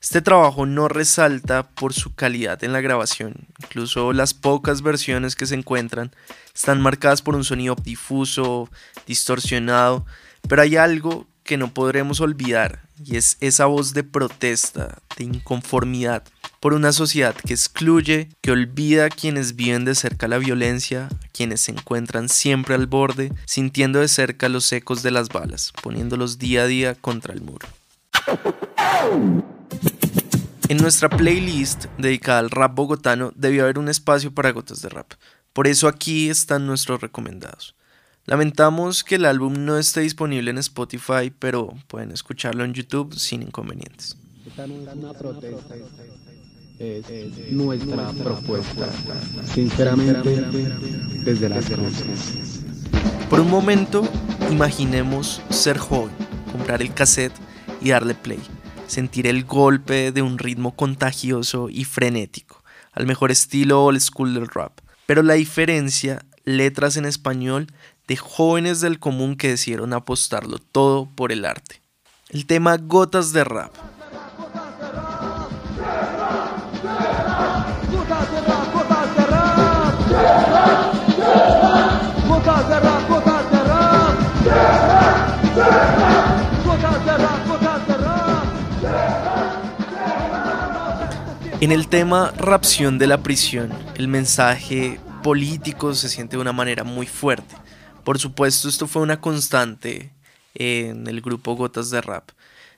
Este 0.00 0.22
trabajo 0.22 0.64
no 0.64 0.88
resalta 0.88 1.68
por 1.68 1.92
su 1.92 2.14
calidad 2.14 2.64
en 2.64 2.72
la 2.72 2.80
grabación, 2.80 3.46
incluso 3.62 4.14
las 4.14 4.32
pocas 4.32 4.80
versiones 4.80 5.36
que 5.36 5.44
se 5.44 5.54
encuentran 5.54 6.12
están 6.54 6.80
marcadas 6.80 7.20
por 7.20 7.36
un 7.36 7.44
sonido 7.44 7.74
difuso, 7.74 8.70
distorsionado, 9.06 10.06
pero 10.48 10.62
hay 10.62 10.76
algo 10.76 11.26
que 11.44 11.58
no 11.58 11.74
podremos 11.74 12.22
olvidar 12.22 12.88
y 13.04 13.16
es 13.16 13.36
esa 13.42 13.66
voz 13.66 13.92
de 13.92 14.02
protesta, 14.02 14.96
de 15.18 15.24
inconformidad 15.24 16.24
por 16.60 16.74
una 16.74 16.92
sociedad 16.92 17.34
que 17.34 17.54
excluye, 17.54 18.28
que 18.40 18.50
olvida 18.50 19.06
a 19.06 19.10
quienes 19.10 19.56
viven 19.56 19.84
de 19.84 19.94
cerca 19.94 20.28
la 20.28 20.38
violencia, 20.38 21.08
quienes 21.32 21.60
se 21.60 21.72
encuentran 21.72 22.28
siempre 22.28 22.74
al 22.74 22.86
borde, 22.86 23.32
sintiendo 23.46 24.00
de 24.00 24.08
cerca 24.08 24.48
los 24.48 24.72
ecos 24.72 25.02
de 25.02 25.10
las 25.10 25.28
balas, 25.28 25.72
poniéndolos 25.82 26.38
día 26.38 26.62
a 26.62 26.66
día 26.66 26.94
contra 26.94 27.34
el 27.34 27.42
muro. 27.42 27.66
En 30.68 30.78
nuestra 30.78 31.08
playlist 31.08 31.84
dedicada 31.96 32.40
al 32.40 32.50
rap 32.50 32.74
bogotano 32.74 33.32
debió 33.36 33.62
haber 33.62 33.78
un 33.78 33.88
espacio 33.88 34.32
para 34.34 34.50
gotas 34.50 34.82
de 34.82 34.88
rap. 34.88 35.12
Por 35.52 35.68
eso 35.68 35.86
aquí 35.86 36.28
están 36.28 36.66
nuestros 36.66 37.00
recomendados. 37.00 37.76
Lamentamos 38.24 39.04
que 39.04 39.14
el 39.14 39.24
álbum 39.24 39.64
no 39.64 39.78
esté 39.78 40.00
disponible 40.00 40.50
en 40.50 40.58
Spotify, 40.58 41.32
pero 41.38 41.72
pueden 41.86 42.10
escucharlo 42.10 42.64
en 42.64 42.74
YouTube 42.74 43.14
sin 43.14 43.42
inconvenientes. 43.42 44.16
Es 46.78 47.06
nuestra 47.52 48.10
propuesta, 48.12 48.86
sinceramente, 49.54 50.42
desde 51.24 51.48
las 51.48 51.64
cruces. 51.64 52.60
Por 53.30 53.40
un 53.40 53.50
momento, 53.50 54.06
imaginemos 54.50 55.40
ser 55.48 55.78
joven, 55.78 56.14
comprar 56.52 56.82
el 56.82 56.92
cassette 56.92 57.32
y 57.80 57.90
darle 57.90 58.14
play, 58.14 58.40
sentir 58.86 59.26
el 59.26 59.44
golpe 59.44 60.12
de 60.12 60.20
un 60.20 60.38
ritmo 60.38 60.76
contagioso 60.76 61.70
y 61.70 61.84
frenético, 61.84 62.62
al 62.92 63.06
mejor 63.06 63.30
estilo 63.30 63.82
old 63.82 64.00
school 64.00 64.34
del 64.34 64.48
rap. 64.48 64.78
Pero 65.06 65.22
la 65.22 65.34
diferencia, 65.34 66.26
letras 66.44 66.98
en 66.98 67.06
español 67.06 67.68
de 68.06 68.16
jóvenes 68.16 68.82
del 68.82 68.98
común 68.98 69.36
que 69.36 69.48
decidieron 69.48 69.94
apostarlo 69.94 70.58
todo 70.58 71.08
por 71.14 71.32
el 71.32 71.46
arte. 71.46 71.80
El 72.28 72.44
tema 72.44 72.76
Gotas 72.76 73.32
de 73.32 73.44
Rap. 73.44 73.72
En 91.66 91.72
el 91.72 91.88
tema 91.88 92.32
Rapción 92.36 92.96
de 92.96 93.08
la 93.08 93.24
prisión, 93.24 93.72
el 93.96 94.06
mensaje 94.06 95.00
político 95.24 95.96
se 95.96 96.08
siente 96.08 96.36
de 96.36 96.40
una 96.40 96.52
manera 96.52 96.84
muy 96.84 97.08
fuerte. 97.08 97.56
Por 98.04 98.20
supuesto, 98.20 98.68
esto 98.68 98.86
fue 98.86 99.02
una 99.02 99.20
constante 99.20 100.12
en 100.54 101.08
el 101.08 101.20
grupo 101.20 101.56
Gotas 101.56 101.90
de 101.90 102.00
Rap. 102.00 102.30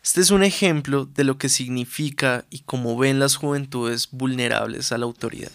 Este 0.02 0.22
es 0.22 0.30
un 0.30 0.42
ejemplo 0.42 1.04
de 1.04 1.24
lo 1.24 1.36
que 1.36 1.50
significa 1.50 2.46
y 2.48 2.60
cómo 2.60 2.96
ven 2.96 3.18
las 3.18 3.36
juventudes 3.36 4.08
vulnerables 4.10 4.90
a 4.90 4.96
la 4.96 5.04
autoridad. 5.04 5.52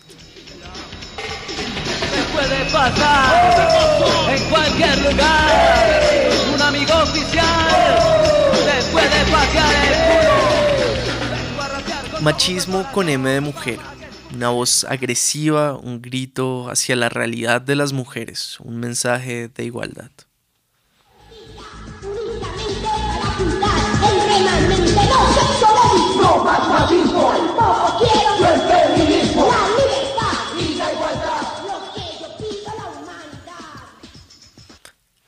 puede 2.34 2.66
pasar 2.72 4.30
en 4.30 4.44
cualquier 4.48 5.12
lugar. 5.12 6.02
Un 6.54 6.62
amigo 6.62 6.94
oficial 7.02 8.14
puede 8.92 9.26
pasear 9.32 9.86
el 9.88 10.22
culo. 10.22 10.33
Machismo 12.24 12.90
con 12.94 13.10
M 13.10 13.30
de 13.30 13.42
mujer 13.42 13.80
una 14.34 14.50
voz 14.50 14.84
agresiva, 14.86 15.76
un 15.76 16.02
grito 16.02 16.70
hacia 16.70 16.96
la 16.96 17.10
realidad 17.10 17.62
de 17.62 17.76
las 17.76 17.94
mujeres, 17.94 18.60
un 18.62 18.78
mensaje 18.78 19.50
de 19.50 19.66
igualdad. 19.66 20.10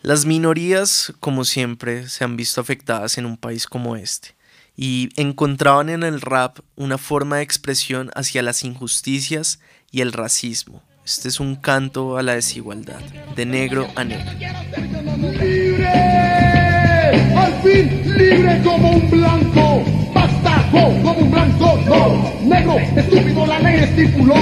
Las 0.02 0.26
minorías, 0.26 1.14
como 1.20 1.44
siempre, 1.44 2.08
se 2.10 2.24
han 2.24 2.38
visto 2.38 2.62
afectadas 2.62 3.18
en 3.18 3.26
un 3.26 3.38
país 3.38 3.68
como 3.68 3.96
este 3.96 4.35
y 4.76 5.10
encontraban 5.16 5.90
en 5.90 6.04
el 6.04 6.22
rap 6.22 6.60
una 6.76 6.98
forma 6.98 7.38
de 7.38 7.44
expresión 7.44 8.12
hacia 8.16 8.42
las 8.42 8.64
injusticias 8.64 9.60
y 9.92 10.02
el 10.02 10.12
racismo. 10.12 10.84
Este 11.06 11.30
es 11.30 11.40
un 11.40 11.56
canto 11.56 12.18
a 12.18 12.24
la 12.24 12.34
desigualdad, 12.34 13.00
de 13.36 13.46
negro 13.46 13.88
a 13.96 14.04
negro. 14.04 14.32
Libre, 15.40 15.88
al 17.36 17.62
fin 17.62 18.18
libre 18.18 18.62
como 18.64 18.92
un 18.92 19.12
blanco, 19.12 19.86
bastardo 20.76 21.04
como 21.04 21.20
un 21.20 21.32
blanco, 21.32 21.80
no, 21.88 22.48
negro, 22.48 22.78
estúpido 22.96 23.46
la 23.46 23.60
ley 23.60 23.84
estipuló. 23.84 24.36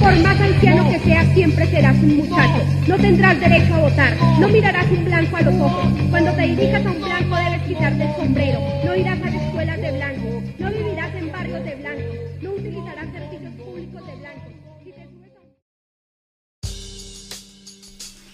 Por 0.00 0.18
más 0.20 0.40
anciano 0.40 0.90
que 0.90 0.98
seas, 1.00 1.26
siempre 1.34 1.66
serás 1.66 1.96
un 1.96 2.16
muchacho. 2.18 2.62
No 2.86 2.96
tendrás 2.96 3.40
derecho 3.40 3.74
a 3.74 3.78
votar. 3.78 4.16
No 4.38 4.48
mirarás 4.48 4.86
un 4.90 5.04
blanco 5.04 5.36
a 5.36 5.42
los 5.42 5.54
ojos. 5.60 5.92
Cuando 6.10 6.32
te 6.32 6.42
dirijas 6.42 6.86
a 6.86 6.90
un 6.90 7.02
blanco 7.02 7.36
debes 7.36 7.62
quitarte 7.68 8.04
el 8.04 8.16
sombrero. 8.16 8.60
No 8.84 8.96
irás 8.96 9.20
a 9.20 9.26
las 9.26 9.34
escuelas 9.34 9.80
de 9.80 9.92
blanco. 9.92 10.19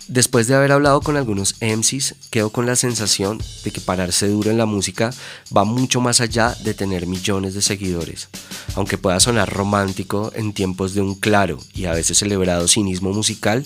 Después 0.09 0.47
de 0.47 0.55
haber 0.55 0.71
hablado 0.71 1.01
con 1.01 1.17
algunos 1.17 1.57
MCs, 1.61 2.15
quedo 2.31 2.51
con 2.51 2.65
la 2.65 2.77
sensación 2.77 3.43
de 3.65 3.73
que 3.73 3.81
pararse 3.81 4.29
duro 4.29 4.53
en 4.53 4.59
la 4.59 4.67
música 4.67 5.11
va 5.55 5.65
mucho 5.65 6.01
más 6.01 6.21
allá 6.21 6.55
de 6.63 6.75
tener 6.75 7.09
millones 7.09 7.55
de 7.55 7.63
seguidores. 7.63 8.29
Aunque 8.77 8.99
pueda 8.99 9.19
sonar 9.19 9.53
romántico 9.53 10.31
en 10.37 10.53
tiempos 10.53 10.95
de 10.95 11.01
un 11.01 11.17
claro 11.17 11.59
y 11.75 11.87
a 11.87 11.93
veces 11.93 12.19
celebrado 12.19 12.69
cinismo 12.69 13.13
musical, 13.13 13.65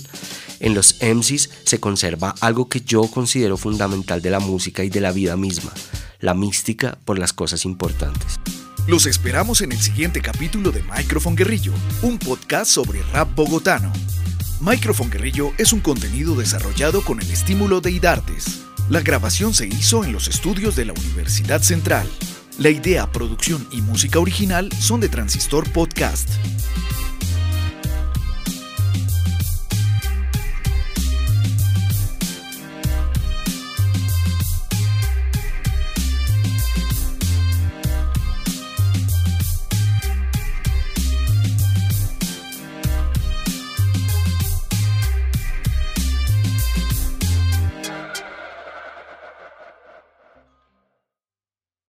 en 0.60 0.74
los 0.74 0.96
MCs 1.02 1.50
se 1.64 1.78
conserva 1.78 2.34
algo 2.40 2.70
que 2.70 2.80
yo 2.80 3.02
considero 3.02 3.58
fundamental 3.58 4.22
de 4.22 4.30
la 4.30 4.40
música 4.40 4.82
y 4.82 4.88
de 4.88 5.00
la 5.00 5.12
vida 5.12 5.36
misma, 5.36 5.72
la 6.20 6.32
mística 6.32 6.98
por 7.04 7.18
las 7.18 7.34
cosas 7.34 7.66
importantes. 7.66 8.40
Los 8.90 9.06
esperamos 9.06 9.60
en 9.60 9.70
el 9.70 9.78
siguiente 9.78 10.20
capítulo 10.20 10.72
de 10.72 10.82
Microphone 10.82 11.36
Guerrillo, 11.36 11.72
un 12.02 12.18
podcast 12.18 12.68
sobre 12.68 13.00
rap 13.12 13.32
bogotano. 13.36 13.92
Microphone 14.60 15.10
Guerrillo 15.10 15.52
es 15.58 15.72
un 15.72 15.78
contenido 15.78 16.34
desarrollado 16.34 17.00
con 17.04 17.20
el 17.20 17.30
estímulo 17.30 17.80
de 17.80 17.92
IDARTES. 17.92 18.62
La 18.88 19.00
grabación 19.00 19.54
se 19.54 19.68
hizo 19.68 20.04
en 20.04 20.12
los 20.12 20.26
estudios 20.26 20.74
de 20.74 20.86
la 20.86 20.92
Universidad 20.92 21.62
Central. 21.62 22.10
La 22.58 22.70
idea, 22.70 23.08
producción 23.12 23.64
y 23.70 23.80
música 23.80 24.18
original 24.18 24.68
son 24.80 24.98
de 24.98 25.08
Transistor 25.08 25.70
Podcast. 25.70 26.28